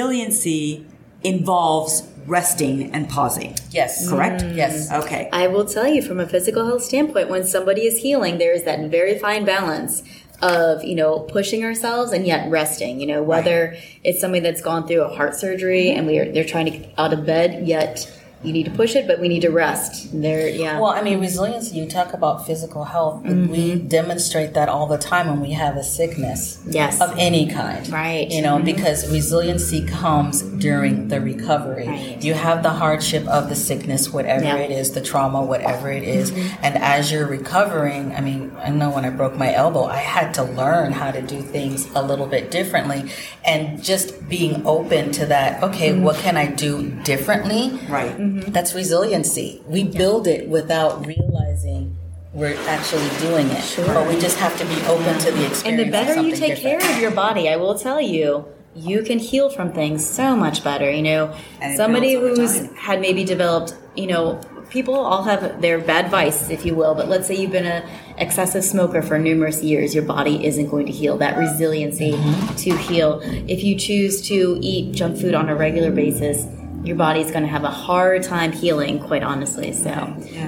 resiliency 0.00 0.86
involves 1.24 2.02
resting 2.26 2.92
and 2.92 3.08
pausing. 3.08 3.54
Yes. 3.70 4.08
Correct? 4.08 4.42
Mm. 4.42 4.56
Yes. 4.56 4.92
Okay. 4.92 5.28
I 5.32 5.46
will 5.46 5.64
tell 5.64 5.86
you 5.86 6.02
from 6.02 6.20
a 6.20 6.26
physical 6.26 6.66
health 6.66 6.82
standpoint, 6.82 7.28
when 7.28 7.44
somebody 7.44 7.86
is 7.86 7.98
healing, 7.98 8.38
there 8.38 8.52
is 8.52 8.64
that 8.64 8.90
very 8.90 9.18
fine 9.18 9.44
balance 9.44 10.02
of, 10.42 10.84
you 10.84 10.94
know, 10.94 11.20
pushing 11.20 11.64
ourselves 11.64 12.12
and 12.12 12.26
yet 12.26 12.50
resting. 12.50 13.00
You 13.00 13.06
know, 13.06 13.22
whether 13.22 13.76
it's 14.04 14.20
somebody 14.20 14.40
that's 14.40 14.60
gone 14.60 14.86
through 14.86 15.02
a 15.02 15.08
heart 15.08 15.34
surgery 15.34 15.86
mm-hmm. 15.86 15.98
and 15.98 16.06
we 16.06 16.18
are 16.18 16.30
they're 16.30 16.44
trying 16.44 16.66
to 16.66 16.72
get 16.72 16.94
out 16.98 17.12
of 17.12 17.24
bed, 17.24 17.66
yet 17.66 18.10
you 18.42 18.52
need 18.52 18.64
to 18.64 18.70
push 18.70 18.94
it, 18.94 19.06
but 19.06 19.18
we 19.18 19.28
need 19.28 19.40
to 19.40 19.50
rest. 19.50 20.08
There 20.12 20.48
yeah. 20.48 20.78
Well, 20.78 20.90
I 20.90 21.02
mean, 21.02 21.20
resilience, 21.20 21.72
you 21.72 21.86
talk 21.86 22.12
about 22.12 22.46
physical 22.46 22.84
health. 22.84 23.22
We 23.22 23.30
mm-hmm. 23.30 23.88
demonstrate 23.88 24.52
that 24.54 24.68
all 24.68 24.86
the 24.86 24.98
time 24.98 25.28
when 25.28 25.40
we 25.40 25.52
have 25.52 25.76
a 25.76 25.82
sickness 25.82 26.62
Yes. 26.66 27.00
of 27.00 27.14
any 27.18 27.48
kind. 27.48 27.88
Right. 27.88 28.30
You 28.30 28.42
know, 28.42 28.56
mm-hmm. 28.56 28.66
because 28.66 29.10
resiliency 29.10 29.86
comes 29.86 30.42
during 30.42 31.08
the 31.08 31.20
recovery. 31.20 31.88
Right. 31.88 32.22
You 32.22 32.34
have 32.34 32.62
the 32.62 32.70
hardship 32.70 33.26
of 33.26 33.48
the 33.48 33.56
sickness, 33.56 34.12
whatever 34.12 34.44
Yeah. 34.44 34.56
it 34.56 34.70
is, 34.70 34.92
the 34.92 35.00
trauma, 35.00 35.42
whatever 35.42 35.90
it 35.90 36.02
is. 36.02 36.30
Mm-hmm. 36.30 36.64
And 36.64 36.76
as 36.76 37.10
you're 37.10 37.26
recovering, 37.26 38.14
I 38.14 38.20
mean, 38.20 38.54
I 38.62 38.68
know 38.68 38.90
when 38.90 39.06
I 39.06 39.10
broke 39.10 39.36
my 39.36 39.52
elbow, 39.54 39.84
I 39.84 39.96
had 39.96 40.34
to 40.34 40.42
learn 40.42 40.92
how 40.92 41.10
to 41.10 41.22
do 41.22 41.40
things 41.40 41.88
a 41.94 42.02
little 42.02 42.26
bit 42.26 42.50
differently. 42.50 43.10
And 43.44 43.82
just 43.82 44.28
being 44.28 44.64
open 44.66 45.10
to 45.12 45.26
that, 45.26 45.62
okay, 45.62 45.98
what 45.98 46.16
can 46.16 46.36
I 46.36 46.46
do 46.46 46.90
differently? 47.02 47.80
Right. 47.88 48.25
That's 48.52 48.74
resiliency. 48.74 49.62
We 49.66 49.84
build 49.84 50.26
it 50.26 50.48
without 50.48 51.06
realizing 51.06 51.96
we're 52.32 52.56
actually 52.68 53.08
doing 53.20 53.48
it. 53.48 53.74
But 53.86 54.06
we 54.08 54.18
just 54.20 54.38
have 54.38 54.56
to 54.58 54.64
be 54.66 54.80
open 54.86 55.18
to 55.20 55.30
the 55.30 55.46
experience. 55.46 55.62
And 55.64 55.78
the 55.78 55.90
better 55.90 56.20
you 56.20 56.36
take 56.36 56.56
different. 56.56 56.82
care 56.82 56.94
of 56.94 57.00
your 57.00 57.10
body, 57.10 57.48
I 57.48 57.56
will 57.56 57.78
tell 57.78 58.00
you, 58.00 58.46
you 58.74 59.02
can 59.02 59.18
heal 59.18 59.48
from 59.48 59.72
things 59.72 60.06
so 60.06 60.36
much 60.36 60.62
better. 60.62 60.90
You 60.90 61.02
know, 61.02 61.34
somebody 61.76 62.14
who's 62.14 62.58
time. 62.58 62.74
had 62.74 63.00
maybe 63.00 63.24
developed, 63.24 63.74
you 63.96 64.06
know, 64.06 64.38
people 64.68 64.94
all 64.94 65.22
have 65.22 65.62
their 65.62 65.78
bad 65.78 66.10
vices, 66.10 66.50
if 66.50 66.66
you 66.66 66.74
will. 66.74 66.94
But 66.94 67.08
let's 67.08 67.26
say 67.26 67.36
you've 67.36 67.52
been 67.52 67.64
a 67.64 67.88
excessive 68.18 68.64
smoker 68.64 69.00
for 69.00 69.18
numerous 69.18 69.62
years, 69.62 69.94
your 69.94 70.04
body 70.04 70.44
isn't 70.44 70.68
going 70.68 70.86
to 70.86 70.92
heal. 70.92 71.16
That 71.16 71.38
resiliency 71.38 72.12
Mm-hmm. 72.12 72.54
to 72.56 72.76
heal. 72.76 73.20
If 73.48 73.62
you 73.64 73.78
choose 73.78 74.20
to 74.28 74.58
eat 74.60 74.92
junk 74.94 75.18
food 75.18 75.34
on 75.34 75.48
a 75.48 75.54
regular 75.54 75.90
basis. 75.90 76.46
Your 76.86 76.96
body's 76.96 77.30
going 77.30 77.42
to 77.42 77.48
have 77.48 77.64
a 77.64 77.70
hard 77.70 78.22
time 78.22 78.52
healing, 78.52 79.00
quite 79.00 79.24
honestly. 79.24 79.72
So, 79.72 79.90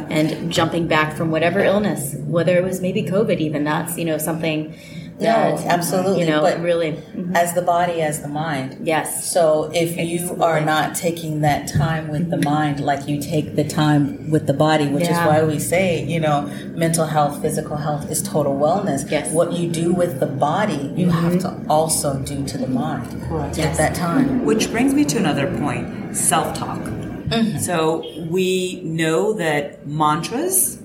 and 0.09 0.53
jumping 0.53 0.87
back 0.87 1.17
from 1.17 1.31
whatever 1.33 1.59
illness, 1.61 2.15
whether 2.15 2.57
it 2.57 2.63
was 2.63 2.81
maybe 2.81 3.03
COVID, 3.03 3.39
even 3.39 3.65
that's 3.65 3.99
you 3.99 4.05
know 4.05 4.19
something 4.19 4.73
No, 5.21 5.57
that 5.57 5.67
absolutely. 5.67 6.21
you 6.21 6.31
know 6.31 6.41
but 6.41 6.61
really 6.61 6.93
mhm. 6.93 7.35
as 7.35 7.55
the 7.55 7.63
body, 7.63 8.01
as 8.03 8.23
the 8.23 8.29
mind. 8.29 8.79
yes 8.83 9.31
So 9.33 9.71
if 9.75 9.97
you 9.97 10.43
are 10.43 10.61
not 10.61 10.95
taking 10.95 11.41
that 11.41 11.69
time 11.69 12.09
with 12.09 12.31
the 12.31 12.37
mm-hmm. 12.37 12.55
mind 12.55 12.81
like 12.81 13.09
you 13.09 13.21
take 13.21 13.57
the 13.57 13.65
time 13.65 14.31
with 14.31 14.47
the 14.47 14.53
body, 14.53 14.89
which 14.89 15.05
Yeah. 15.05 15.21
is 15.21 15.27
why 15.27 15.43
we 15.43 15.59
say, 15.59 16.05
you 16.05 16.21
know, 16.21 16.43
mental 16.75 17.07
health, 17.07 17.43
physical 17.43 17.77
health 17.77 18.11
is 18.11 18.23
total 18.23 18.55
wellness. 18.59 19.11
Yes. 19.11 19.33
What 19.33 19.53
you 19.53 19.69
do 19.69 19.93
with 19.93 20.21
the 20.21 20.27
body, 20.27 20.93
you 20.97 21.11
have 21.11 21.35
mm-hmm. 21.35 21.65
to 21.65 21.71
also 21.71 22.19
do 22.21 22.45
to 22.47 22.59
the 22.59 22.69
mind. 22.69 23.09
Correct. 23.29 23.59
At 23.59 23.77
that 23.77 23.95
time. 23.95 24.45
Which 24.45 24.71
brings 24.71 24.95
me 24.95 25.05
to 25.07 25.19
another 25.19 25.47
point 25.59 26.17
self 26.17 26.57
talk. 26.57 26.79
Mm-hmm. 26.79 27.59
So 27.59 28.05
we 28.31 28.81
know 28.85 29.35
that 29.35 29.87
mantras 29.87 30.79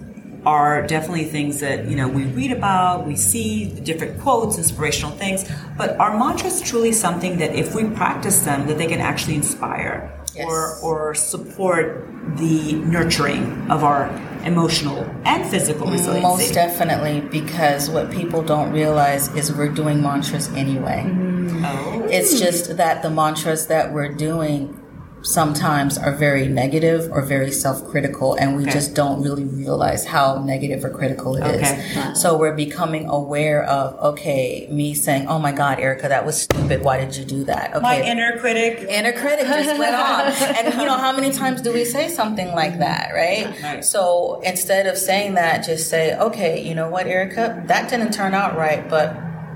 are 0.45 0.85
definitely 0.87 1.25
things 1.25 1.59
that 1.59 1.85
you 1.85 1.95
know 1.95 2.07
we 2.07 2.23
read 2.25 2.51
about 2.51 3.07
we 3.07 3.15
see 3.15 3.65
different 3.81 4.19
quotes 4.19 4.57
inspirational 4.57 5.15
things 5.15 5.49
but 5.77 5.97
are 5.99 6.17
mantras 6.17 6.61
truly 6.61 6.91
something 6.91 7.37
that 7.37 7.55
if 7.55 7.73
we 7.75 7.83
practice 7.91 8.39
them 8.41 8.67
that 8.67 8.77
they 8.77 8.87
can 8.87 8.99
actually 8.99 9.35
inspire 9.35 10.09
Yes. 10.35 10.47
or 10.49 10.79
or 10.81 11.13
support 11.13 12.07
the 12.37 12.73
nurturing 12.73 13.69
of 13.69 13.83
our 13.83 14.09
emotional 14.43 14.97
and 15.25 15.45
physical 15.47 15.85
resiliency 15.85 16.27
Most 16.27 16.53
definitely, 16.55 17.21
because 17.21 17.87
what 17.89 18.09
people 18.09 18.41
don't 18.41 18.71
realize 18.71 19.27
is 19.35 19.53
we're 19.53 19.69
doing 19.69 20.01
mantras 20.01 20.49
anyway. 20.55 21.05
Oh. 21.63 22.07
It's 22.09 22.39
just 22.39 22.77
that 22.77 23.03
the 23.03 23.11
mantras 23.11 23.67
that 23.67 23.93
we're 23.93 24.11
doing 24.11 24.79
sometimes 25.23 25.97
are 25.97 26.11
very 26.11 26.47
negative 26.47 27.09
or 27.11 27.21
very 27.21 27.51
self-critical 27.51 28.35
and 28.35 28.55
we 28.57 28.65
just 28.65 28.93
don't 28.93 29.21
really 29.21 29.45
realize 29.45 30.05
how 30.05 30.43
negative 30.43 30.83
or 30.83 30.89
critical 30.89 31.35
it 31.37 31.45
is. 31.55 31.61
Okay. 31.63 32.13
so 32.13 32.37
we're 32.37 32.55
becoming 32.55 33.07
aware 33.09 33.63
of 33.63 33.97
okay 33.99 34.67
me 34.69 34.93
saying 34.93 35.25
oh 35.27 35.39
my 35.39 35.51
god 35.51 35.79
erika 35.79 36.09
that 36.09 36.25
was 36.25 36.41
stupid 36.41 36.83
why 36.83 36.99
did 36.99 37.15
you 37.15 37.23
do 37.23 37.43
that 37.45 37.73
okay 37.73 37.81
My 37.81 38.01
inner 38.01 38.37
critic. 38.37 38.85
inner 38.89 39.13
critic 39.13 39.45
just 39.47 39.79
went 39.79 39.95
on. 40.09 40.31
And 40.57 40.73
you 40.73 40.85
know, 40.85 40.97
how 40.97 41.11
many 41.13 41.31
times 41.31 41.61
do 41.61 41.71
we 41.73 41.85
say 41.85 42.09
something 42.09 42.49
like 42.53 42.79
that, 42.79 43.11
right? 43.13 43.45
Right. 43.63 43.83
So 43.85 44.41
instead 44.43 44.87
of 44.87 44.97
saying 44.97 45.35
that, 45.35 45.63
just 45.65 45.89
say, 45.89 46.15
okay, 46.17 46.61
you 46.67 46.75
know 46.75 46.89
what, 46.89 47.07
Erika, 47.07 47.63
that 47.67 47.89
didn't 47.89 48.11
turn 48.11 48.33
out 48.33 48.57
right, 48.57 48.87
but 48.89 49.13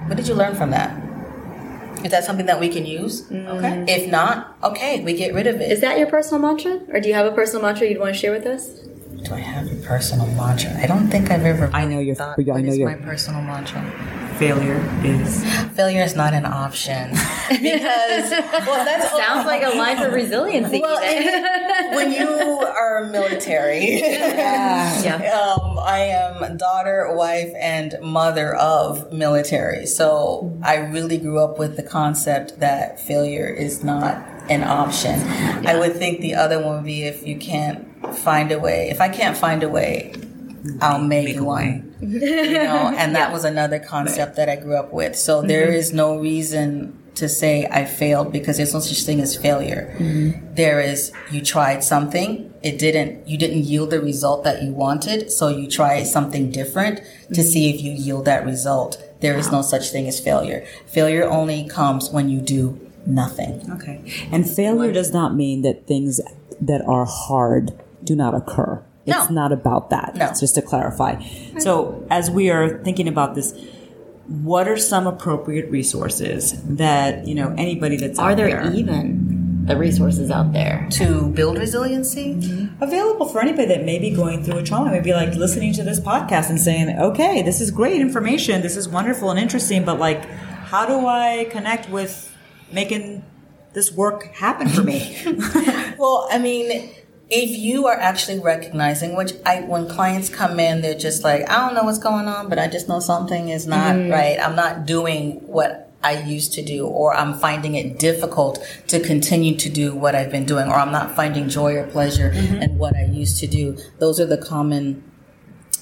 what 0.08 0.16
did 0.18 0.28
you 0.28 0.36
learn 0.36 0.56
from 0.56 0.72
that? 0.72 0.92
Is 2.04 2.12
that 2.12 2.24
something 2.24 2.46
that 2.46 2.60
we 2.60 2.70
can 2.70 2.86
use? 2.86 3.24
Okay. 3.26 3.36
Mm. 3.36 3.90
If 3.90 4.10
not, 4.10 4.56
okay, 4.64 5.04
we 5.04 5.14
get 5.14 5.34
rid 5.34 5.48
of 5.48 5.62
it. 5.62 5.72
Is 5.72 5.82
that 5.82 5.98
your 5.98 6.08
personal 6.08 6.40
mantra? 6.42 6.82
Or 6.90 7.00
do 7.00 7.08
you 7.10 7.16
have 7.16 7.26
a 7.26 7.32
personal 7.32 7.62
mantra 7.64 7.88
you'd 7.88 8.00
want 8.00 8.14
to 8.14 8.20
share 8.20 8.32
with 8.32 8.46
us? 8.46 8.70
do 9.24 9.34
I 9.34 9.40
have 9.40 9.70
a 9.72 9.76
personal 9.78 10.28
mantra? 10.28 10.72
I 10.78 10.88
don't 10.88 11.10
think 11.10 11.32
I've 11.32 11.44
ever. 11.44 11.70
I 11.74 11.86
know 11.86 12.00
your- 12.00 12.16
thought, 12.16 12.40
I 12.40 12.44
know 12.44 12.54
what 12.54 12.66
is 12.66 12.78
your- 12.78 12.90
my 12.90 12.96
personal 12.96 13.42
mantra? 13.42 13.82
Failure 14.38 14.80
is. 15.04 15.44
Failure 15.76 16.04
is 16.04 16.16
not 16.16 16.34
an 16.34 16.46
option 16.46 17.10
because 17.50 18.30
well, 18.30 18.86
that 18.86 19.10
Sounds 19.18 19.46
like 19.48 19.64
a 19.64 19.76
line 19.76 19.98
for 19.98 20.10
resiliency. 20.12 20.80
Well, 20.82 21.04
even. 21.04 21.46
and 21.46 21.96
when 21.96 22.12
you 22.12 22.28
are 22.30 23.06
military, 23.12 24.00
Yeah. 24.00 25.56
um, 25.60 25.80
I 25.80 26.00
am 26.00 26.58
daughter, 26.58 27.14
wife, 27.16 27.52
and 27.60 27.96
mother 28.02 28.54
of 28.56 29.12
military. 29.12 29.86
So 29.88 30.58
I 30.64 30.76
really 30.78 31.18
grew 31.18 31.40
up 31.40 31.58
with 31.58 31.76
the 31.76 31.84
concept 31.84 32.60
that 32.60 33.00
failure 33.00 33.48
is 33.48 33.84
not 33.84 34.18
an 34.50 34.64
option. 34.64 35.20
I 35.68 35.78
would 35.80 35.96
think 35.96 36.22
the 36.22 36.36
other 36.36 36.64
one 36.64 36.76
would 36.78 36.86
be 36.86 37.04
if 37.04 37.26
you 37.26 37.38
can't 37.38 37.86
find 38.18 38.52
a 38.52 38.60
way. 38.60 38.90
If 38.90 39.02
I 39.02 39.10
can't 39.10 39.36
find 39.36 39.64
a 39.64 39.70
way, 39.70 40.14
I'll 40.82 41.02
make, 41.02 41.36
Make 41.36 41.42
one. 41.42 41.96
You 42.02 42.54
know, 42.54 42.94
and 42.96 43.16
that 43.16 43.32
was 43.32 43.44
another 43.44 43.80
concept 43.80 44.36
that 44.36 44.50
I 44.50 44.56
grew 44.56 44.76
up 44.76 44.94
with. 44.94 45.16
So 45.16 45.40
mm-hmm. 45.40 45.48
there 45.48 45.72
is 45.72 45.94
no 45.94 46.20
reason 46.20 46.98
to 47.16 47.28
say 47.28 47.68
I 47.72 47.86
failed 47.86 48.32
because 48.32 48.58
there's 48.58 48.74
no 48.74 48.80
such 48.80 49.02
thing 49.04 49.20
as 49.20 49.36
failure. 49.36 49.96
Mm-hmm. 49.98 50.54
There 50.54 50.80
is 50.80 51.12
you 51.32 51.42
tried 51.42 51.84
something, 51.84 52.54
it 52.62 52.78
didn't 52.78 53.28
you 53.28 53.38
didn't 53.38 53.64
yield 53.64 53.90
the 53.90 54.00
result 54.00 54.44
that 54.44 54.62
you 54.62 54.72
wanted, 54.72 55.32
so 55.32 55.48
you 55.48 55.68
try 55.68 56.04
something 56.04 56.52
different 56.52 56.98
to 56.98 57.04
mm-hmm. 57.04 57.42
see 57.42 57.74
if 57.74 57.82
you 57.82 57.92
yield 57.92 58.26
that 58.26 58.46
result. 58.46 59.02
There 59.22 59.36
is 59.36 59.52
no 59.52 59.64
such 59.64 59.90
thing 59.90 60.08
as 60.08 60.20
failure. 60.20 60.66
Failure 60.86 61.28
only 61.28 61.68
comes 61.68 62.12
when 62.12 62.30
you 62.30 62.40
do 62.40 62.80
nothing. 63.08 63.72
Okay. 63.72 64.30
And 64.32 64.48
failure 64.48 64.92
does 64.92 65.12
not 65.12 65.34
mean 65.34 65.64
that 65.64 65.88
things 65.88 66.22
that 66.62 66.82
are 66.86 67.06
hard 67.06 67.72
do 68.04 68.16
not 68.16 68.36
occur. 68.36 68.84
It's 69.08 69.30
No. 69.30 69.36
not 69.42 69.52
about 69.52 69.90
that. 69.90 70.16
No. 70.16 70.28
Just 70.40 70.56
to 70.56 70.62
clarify. 70.62 71.22
So, 71.60 72.06
as 72.10 72.30
we 72.30 72.50
are 72.50 72.84
thinking 72.84 73.08
about 73.08 73.36
this, 73.36 73.54
what 74.28 74.68
are 74.68 74.78
some 74.78 75.08
appropriate 75.08 75.72
resources 75.72 76.62
that 76.64 77.26
you 77.28 77.34
know 77.34 77.56
anybody 77.58 77.96
that's 77.98 78.20
Are 78.20 78.32
out 78.32 78.38
there 78.38 78.72
even 78.74 79.64
the 79.66 79.78
resources 79.78 80.30
out 80.30 80.52
there? 80.54 80.86
To 80.92 81.28
build 81.30 81.58
resiliency, 81.58 82.36
mm-hmm. 82.36 82.84
available 82.84 83.28
for 83.28 83.42
anybody 83.42 83.68
that 83.70 83.84
may 83.86 84.00
be 84.00 84.12
going 84.12 84.44
through 84.44 84.58
a 84.60 84.64
trauma? 84.64 84.92
Maybe 84.92 85.14
like 85.14 85.34
listening 85.36 85.72
to 85.74 85.84
this 85.84 86.00
podcast 86.02 86.50
and 86.50 86.60
saying, 86.60 86.90
"Okay, 87.00 87.42
this 87.42 87.62
is 87.62 87.72
great 87.72 88.02
information. 88.02 88.62
This 88.62 88.76
is 88.76 88.90
wonderful 88.90 89.30
and 89.32 89.40
interesting, 89.40 89.86
but 89.86 89.98
like, 90.00 90.26
how 90.72 90.86
do 90.86 91.06
I 91.08 91.48
connect 91.50 91.90
with 91.90 92.36
making 92.72 93.24
this 93.74 93.92
work 93.94 94.26
happen 94.36 94.68
for 94.68 94.84
me?" 94.84 95.18
Well, 95.98 96.28
I 96.32 96.38
mean, 96.38 96.92
if 97.30 97.50
you 97.50 97.88
are 97.88 97.98
actually 97.98 98.40
recognizing, 98.40 99.16
which 99.16 99.34
I, 99.46 99.62
when 99.62 99.90
clients 99.90 100.30
come 100.30 100.60
in, 100.60 100.82
they're 100.82 100.98
just 100.98 101.24
like, 101.24 101.50
I 101.50 101.66
don't 101.66 101.76
know 101.76 101.84
what's 101.84 102.00
going 102.00 102.28
on, 102.28 102.48
but 102.48 102.58
I 102.58 102.68
just 102.68 102.88
know 102.88 103.00
something 103.00 103.50
is 103.50 103.68
not 103.68 103.96
mm-hmm. 103.96 104.12
right. 104.12 104.40
I'm 104.40 104.56
not 104.56 104.86
doing 104.86 105.46
what 105.46 105.92
I 106.04 106.22
used 106.22 106.54
to 106.54 106.62
do, 106.62 106.86
or 106.86 107.16
I'm 107.16 107.34
finding 107.34 107.76
it 107.76 108.00
difficult 108.00 108.66
to 108.88 109.00
continue 109.00 109.58
to 109.58 109.70
do 109.70 109.94
what 109.96 110.16
I've 110.16 110.32
been 110.32 110.46
doing, 110.46 110.68
or 110.70 110.76
I'm 110.76 110.92
not 110.92 111.16
finding 111.16 111.50
joy 111.50 111.76
or 111.76 111.88
pleasure 111.88 112.32
mm-hmm. 112.32 112.62
in 112.62 112.78
what 112.78 112.96
I 112.96 113.06
used 113.06 113.40
to 113.40 113.48
do. 113.48 113.78
Those 114.00 114.20
are 114.20 114.26
the 114.26 114.38
common 114.38 115.04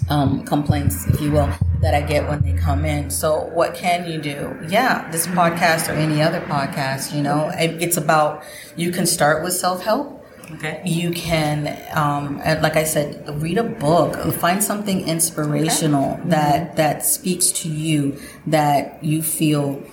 um, 0.09 0.45
complaints, 0.45 1.05
if 1.07 1.21
you 1.21 1.31
will, 1.31 1.49
that 1.81 1.93
I 1.93 2.01
get 2.01 2.27
when 2.27 2.41
they 2.41 2.53
come 2.53 2.85
in. 2.85 3.09
So, 3.09 3.43
what 3.53 3.75
can 3.75 4.09
you 4.09 4.19
do? 4.19 4.57
Yeah, 4.67 5.09
this 5.11 5.27
mm-hmm. 5.27 5.37
podcast 5.37 5.89
or 5.89 5.93
any 5.93 6.21
other 6.21 6.41
podcast, 6.41 7.15
you 7.15 7.21
know, 7.21 7.49
it- 7.49 7.81
it's 7.81 7.97
about 7.97 8.43
you 8.75 8.91
can 8.91 9.05
start 9.05 9.43
with 9.43 9.53
self 9.53 9.83
help. 9.83 10.14
Okay. 10.53 10.81
You 10.85 11.11
can, 11.11 11.77
um, 11.93 12.41
uh, 12.43 12.57
like 12.61 12.75
I 12.75 12.83
said, 12.83 13.41
read 13.41 13.57
a 13.57 13.63
book, 13.63 14.15
find 14.35 14.63
something 14.63 15.07
inspirational 15.07 16.19
that 16.25 16.75
that 16.75 17.05
speaks 17.05 17.51
to 17.63 17.69
you 17.69 18.19
that 18.47 19.03
you 19.03 19.21
feel 19.21 19.83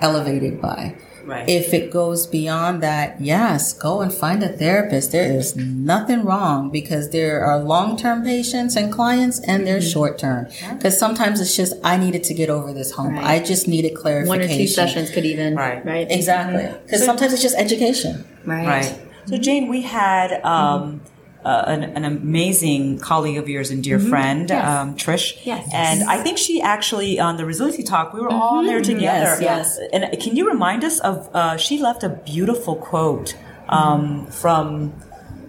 elevated 0.00 0.60
by. 0.60 0.96
Right. 1.24 1.48
If 1.48 1.72
it 1.72 1.90
goes 1.92 2.26
beyond 2.26 2.82
that, 2.82 3.20
yes, 3.20 3.72
go 3.72 4.00
and 4.00 4.12
find 4.12 4.42
a 4.42 4.48
therapist. 4.48 5.12
There 5.12 5.30
is 5.30 5.56
nothing 5.56 6.24
wrong 6.24 6.70
because 6.70 7.10
there 7.10 7.44
are 7.44 7.62
long 7.62 7.96
term 7.96 8.24
patients 8.24 8.76
and 8.76 8.92
clients 8.92 9.40
and 9.40 9.66
there's 9.66 9.84
mm-hmm. 9.84 9.92
short 9.92 10.18
term. 10.18 10.48
Because 10.72 10.98
sometimes 10.98 11.40
it's 11.40 11.56
just, 11.56 11.74
I 11.84 11.96
needed 11.96 12.24
to 12.24 12.34
get 12.34 12.50
over 12.50 12.72
this 12.72 12.92
hump. 12.92 13.12
Right. 13.12 13.24
I 13.24 13.38
just 13.38 13.68
needed 13.68 13.94
clarification. 13.94 14.28
One 14.28 14.40
or 14.40 14.48
two 14.48 14.66
sessions 14.66 15.10
could 15.10 15.24
even 15.24 15.54
Right. 15.54 15.84
right 15.84 16.10
Exactly. 16.10 16.62
Mm-hmm. 16.62 16.84
Because 16.84 17.04
sometimes 17.04 17.32
it's 17.32 17.42
just 17.42 17.56
education. 17.56 18.24
right 18.44 18.66
Right. 18.66 19.11
So, 19.26 19.38
Jane, 19.38 19.68
we 19.68 19.82
had 19.82 20.42
um, 20.44 21.00
uh, 21.44 21.64
an, 21.66 21.84
an 21.84 22.04
amazing 22.04 22.98
colleague 22.98 23.38
of 23.38 23.48
yours 23.48 23.70
and 23.70 23.82
dear 23.82 23.98
friend, 23.98 24.50
um, 24.50 24.96
Trish. 24.96 25.38
Yes. 25.44 25.68
And 25.72 26.02
I 26.04 26.22
think 26.22 26.38
she 26.38 26.60
actually, 26.60 27.18
on 27.20 27.36
the 27.36 27.44
Resiliency 27.44 27.82
Talk, 27.82 28.12
we 28.12 28.20
were 28.20 28.30
all 28.30 28.62
there 28.62 28.80
together. 28.80 29.40
Yes, 29.40 29.78
yes. 29.78 29.80
And 29.92 30.20
can 30.20 30.36
you 30.36 30.48
remind 30.48 30.84
us 30.84 31.00
of, 31.00 31.28
uh, 31.34 31.56
she 31.56 31.78
left 31.78 32.02
a 32.02 32.08
beautiful 32.08 32.76
quote 32.76 33.36
um, 33.68 34.26
from 34.26 34.92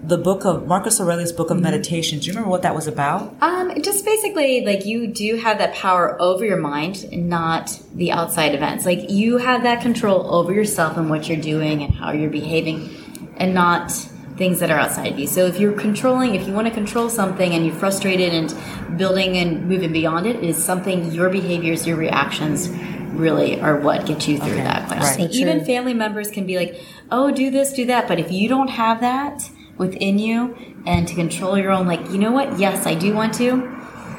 the 0.03 0.17
book 0.17 0.45
of 0.45 0.67
Marcus 0.67 0.99
Aurelius' 0.99 1.31
book 1.31 1.49
of 1.49 1.59
Meditations. 1.61 2.23
Do 2.23 2.27
you 2.27 2.33
remember 2.33 2.49
what 2.49 2.63
that 2.63 2.75
was 2.75 2.87
about? 2.87 3.33
Um, 3.41 3.81
just 3.81 4.03
basically, 4.03 4.65
like 4.65 4.85
you 4.85 5.07
do 5.07 5.37
have 5.37 5.59
that 5.59 5.73
power 5.73 6.21
over 6.21 6.45
your 6.45 6.57
mind, 6.57 7.09
not 7.11 7.79
the 7.95 8.11
outside 8.11 8.53
events. 8.53 8.85
Like 8.85 9.09
you 9.09 9.37
have 9.37 9.63
that 9.63 9.81
control 9.81 10.33
over 10.33 10.53
yourself 10.53 10.97
and 10.97 11.09
what 11.09 11.29
you're 11.29 11.37
doing 11.37 11.83
and 11.83 11.93
how 11.93 12.11
you're 12.11 12.29
behaving, 12.29 12.89
and 13.37 13.53
not 13.53 13.91
things 14.37 14.59
that 14.59 14.71
are 14.71 14.79
outside 14.79 15.11
of 15.13 15.19
you. 15.19 15.27
So 15.27 15.45
if 15.45 15.59
you're 15.59 15.73
controlling, 15.73 16.33
if 16.35 16.47
you 16.47 16.53
want 16.53 16.67
to 16.67 16.73
control 16.73 17.09
something 17.09 17.53
and 17.53 17.65
you're 17.65 17.75
frustrated 17.75 18.33
and 18.33 18.97
building 18.97 19.37
and 19.37 19.67
moving 19.69 19.91
beyond 19.93 20.25
it, 20.25 20.43
is 20.43 20.61
something 20.63 21.11
your 21.11 21.29
behaviors, 21.29 21.85
your 21.85 21.97
reactions 21.97 22.69
really 23.13 23.61
are 23.61 23.77
what 23.77 24.07
get 24.07 24.27
you 24.27 24.39
through 24.39 24.55
that. 24.55 24.87
Quite 24.87 24.99
Right. 25.01 25.19
honestly. 25.19 25.39
Even 25.39 25.63
family 25.65 25.93
members 25.93 26.31
can 26.31 26.47
be 26.47 26.57
like, 26.57 26.81
"Oh, 27.11 27.29
do 27.29 27.51
this, 27.51 27.73
do 27.73 27.85
that," 27.85 28.07
but 28.07 28.17
if 28.19 28.31
you 28.31 28.49
don't 28.49 28.71
have 28.71 29.01
that 29.01 29.47
within 29.77 30.17
you 30.17 30.55
and 30.87 31.07
to 31.07 31.13
control 31.13 31.55
your 31.57 31.71
own, 31.71 31.85
like, 31.85 32.11
you 32.11 32.17
know 32.17 32.31
what? 32.31 32.57
Yes, 32.59 32.87
I 32.87 32.95
do 32.95 33.13
want 33.13 33.33
to. 33.35 33.69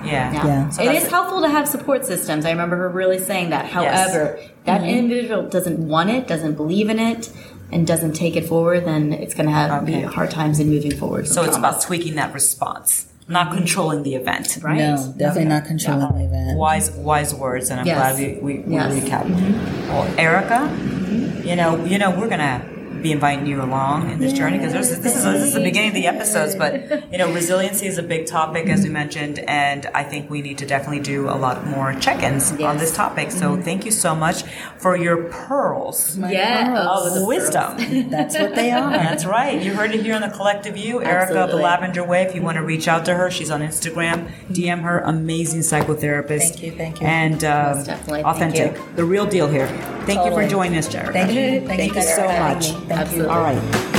Yeah. 0.05 0.33
Yeah. 0.33 0.68
So 0.68 0.83
it 0.83 0.87
that's 0.92 1.07
is 1.07 1.11
helpful 1.11 1.40
to 1.40 1.48
have 1.48 1.66
support 1.66 2.05
systems. 2.05 2.44
I 2.44 2.50
remember 2.50 2.77
her 2.77 2.88
really 2.88 3.18
saying 3.18 3.50
that. 3.50 3.64
However, 3.66 4.38
that 4.64 4.83
Mm-hmm. 4.83 4.90
individual 4.90 5.42
doesn't 5.48 5.79
want 5.79 6.11
it, 6.11 6.29
doesn't 6.29 6.57
believe 6.57 6.88
in 6.90 6.98
it, 6.98 7.31
and 7.75 7.87
doesn't 7.87 8.13
take 8.13 8.37
it 8.37 8.47
forward, 8.47 8.85
then 8.87 9.13
it's 9.13 9.35
going 9.35 9.47
to 9.47 9.53
have 9.53 9.85
be 9.85 9.97
Okay. 9.97 10.05
hard 10.05 10.31
times 10.31 10.61
in 10.61 10.69
moving 10.71 10.95
forward. 10.97 11.27
So 11.29 11.43
it's 11.45 11.57
about 11.57 11.83
tweaking 11.83 12.15
that 12.15 12.33
response, 12.33 13.07
not 13.29 13.53
controlling 13.53 14.03
the 14.05 14.15
event. 14.15 14.59
right. 14.63 14.79
No, 14.79 15.15
definitely 15.19 15.47
not 15.57 15.65
controlling 15.67 16.13
the 16.19 16.25
event. 16.25 16.57
Wise, 16.59 16.91
wise 16.93 17.35
words, 17.35 17.71
and 17.71 17.81
I'm 17.81 17.87
Yes. 17.87 17.99
glad 17.99 18.19
we, 18.19 18.27
we, 18.41 18.59
we 18.61 18.75
Yes. 18.75 18.93
recap. 18.95 19.25
Mm-hmm. 19.27 19.89
Well, 19.89 20.07
Erika, 20.19 20.61
mm-hmm. 20.71 21.49
you 21.49 21.57
know, 21.57 21.85
you 21.85 21.99
know, 21.99 22.11
we're 22.19 22.29
gonna 22.29 22.65
be 23.05 23.12
inviting 23.12 23.47
you 23.47 23.62
along 23.62 24.11
in 24.11 24.19
this 24.19 24.33
journey 24.33 24.57
because 24.59 24.73
this 24.73 24.90
is 24.90 25.01
this 25.03 25.14
is 25.43 25.53
the 25.53 25.61
beginning 25.62 25.90
of 25.90 25.95
the 25.95 26.07
episodes, 26.07 26.57
but 26.57 26.73
you 27.12 27.19
know, 27.19 27.33
resiliency 27.33 27.87
is 27.87 27.99
a 27.99 28.03
big 28.03 28.27
topic 28.27 28.67
as 28.69 28.83
we 28.83 28.88
mentioned, 28.88 29.38
and 29.40 29.87
I 29.95 30.03
think 30.03 30.31
we 30.31 30.40
need 30.40 30.59
to 30.59 30.67
definitely 30.67 31.01
do 31.01 31.29
a 31.29 31.37
lot 31.37 31.67
more 31.67 31.93
check-ins 31.95 32.51
on 32.62 32.79
this 32.79 32.97
topic. 32.97 33.31
So 33.31 33.61
thank 33.61 33.85
you 33.85 33.90
so 33.93 34.14
much 34.14 34.43
for 34.79 34.97
your 34.97 35.25
pearls 35.25 36.17
Yeah. 36.19 36.73
pearls. 36.73 37.12
Oh, 37.12 37.21
of 37.21 37.27
wisdom. 37.29 38.11
That's 38.11 38.38
what 38.38 38.55
they 38.55 38.71
are. 38.71 38.90
That's 38.90 39.27
right. 39.27 39.61
You 39.62 39.75
heard 39.75 39.95
it 39.95 40.03
here 40.03 40.14
on 40.14 40.23
the 40.23 40.29
Collective 40.31 40.75
View. 40.75 41.03
Erika 41.03 41.40
of 41.45 41.51
the 41.51 41.57
Lavender 41.57 42.03
Way. 42.03 42.23
If 42.23 42.35
you 42.35 42.40
want 42.43 42.57
to 42.57 42.62
reach 42.64 42.88
out 42.88 43.05
to 43.05 43.14
her, 43.14 43.31
she's 43.31 43.51
on 43.51 43.61
Instagram. 43.61 44.31
DM 44.51 44.81
her. 44.83 45.01
Amazing 45.01 45.61
psychotherapist. 45.61 46.49
Thank 46.53 46.62
you, 46.62 46.71
thank 46.73 47.01
you. 47.01 47.07
And 47.07 47.45
um, 47.45 47.85
definitely. 47.85 48.25
Authentic. 48.25 48.73
you. 48.77 48.83
The 48.97 49.05
real 49.05 49.27
deal 49.27 49.49
here. 49.49 49.69
Thank 50.07 50.25
you 50.25 50.33
for 50.33 50.47
joining 50.49 50.79
us, 50.79 50.93
Erika. 50.95 51.12
Thank 51.12 51.33
you. 51.33 51.67
Thank, 51.67 51.81
Thank 51.81 51.88
you 51.88 51.95
guys 51.95 52.09
so 52.14 52.23
for 52.23 52.29
having 52.29 52.73
much. 52.88 52.88
Thank 52.96 53.16
you. 53.16 53.24
Absolutely. 53.24 53.35
All 53.35 53.42
right. 53.42 53.93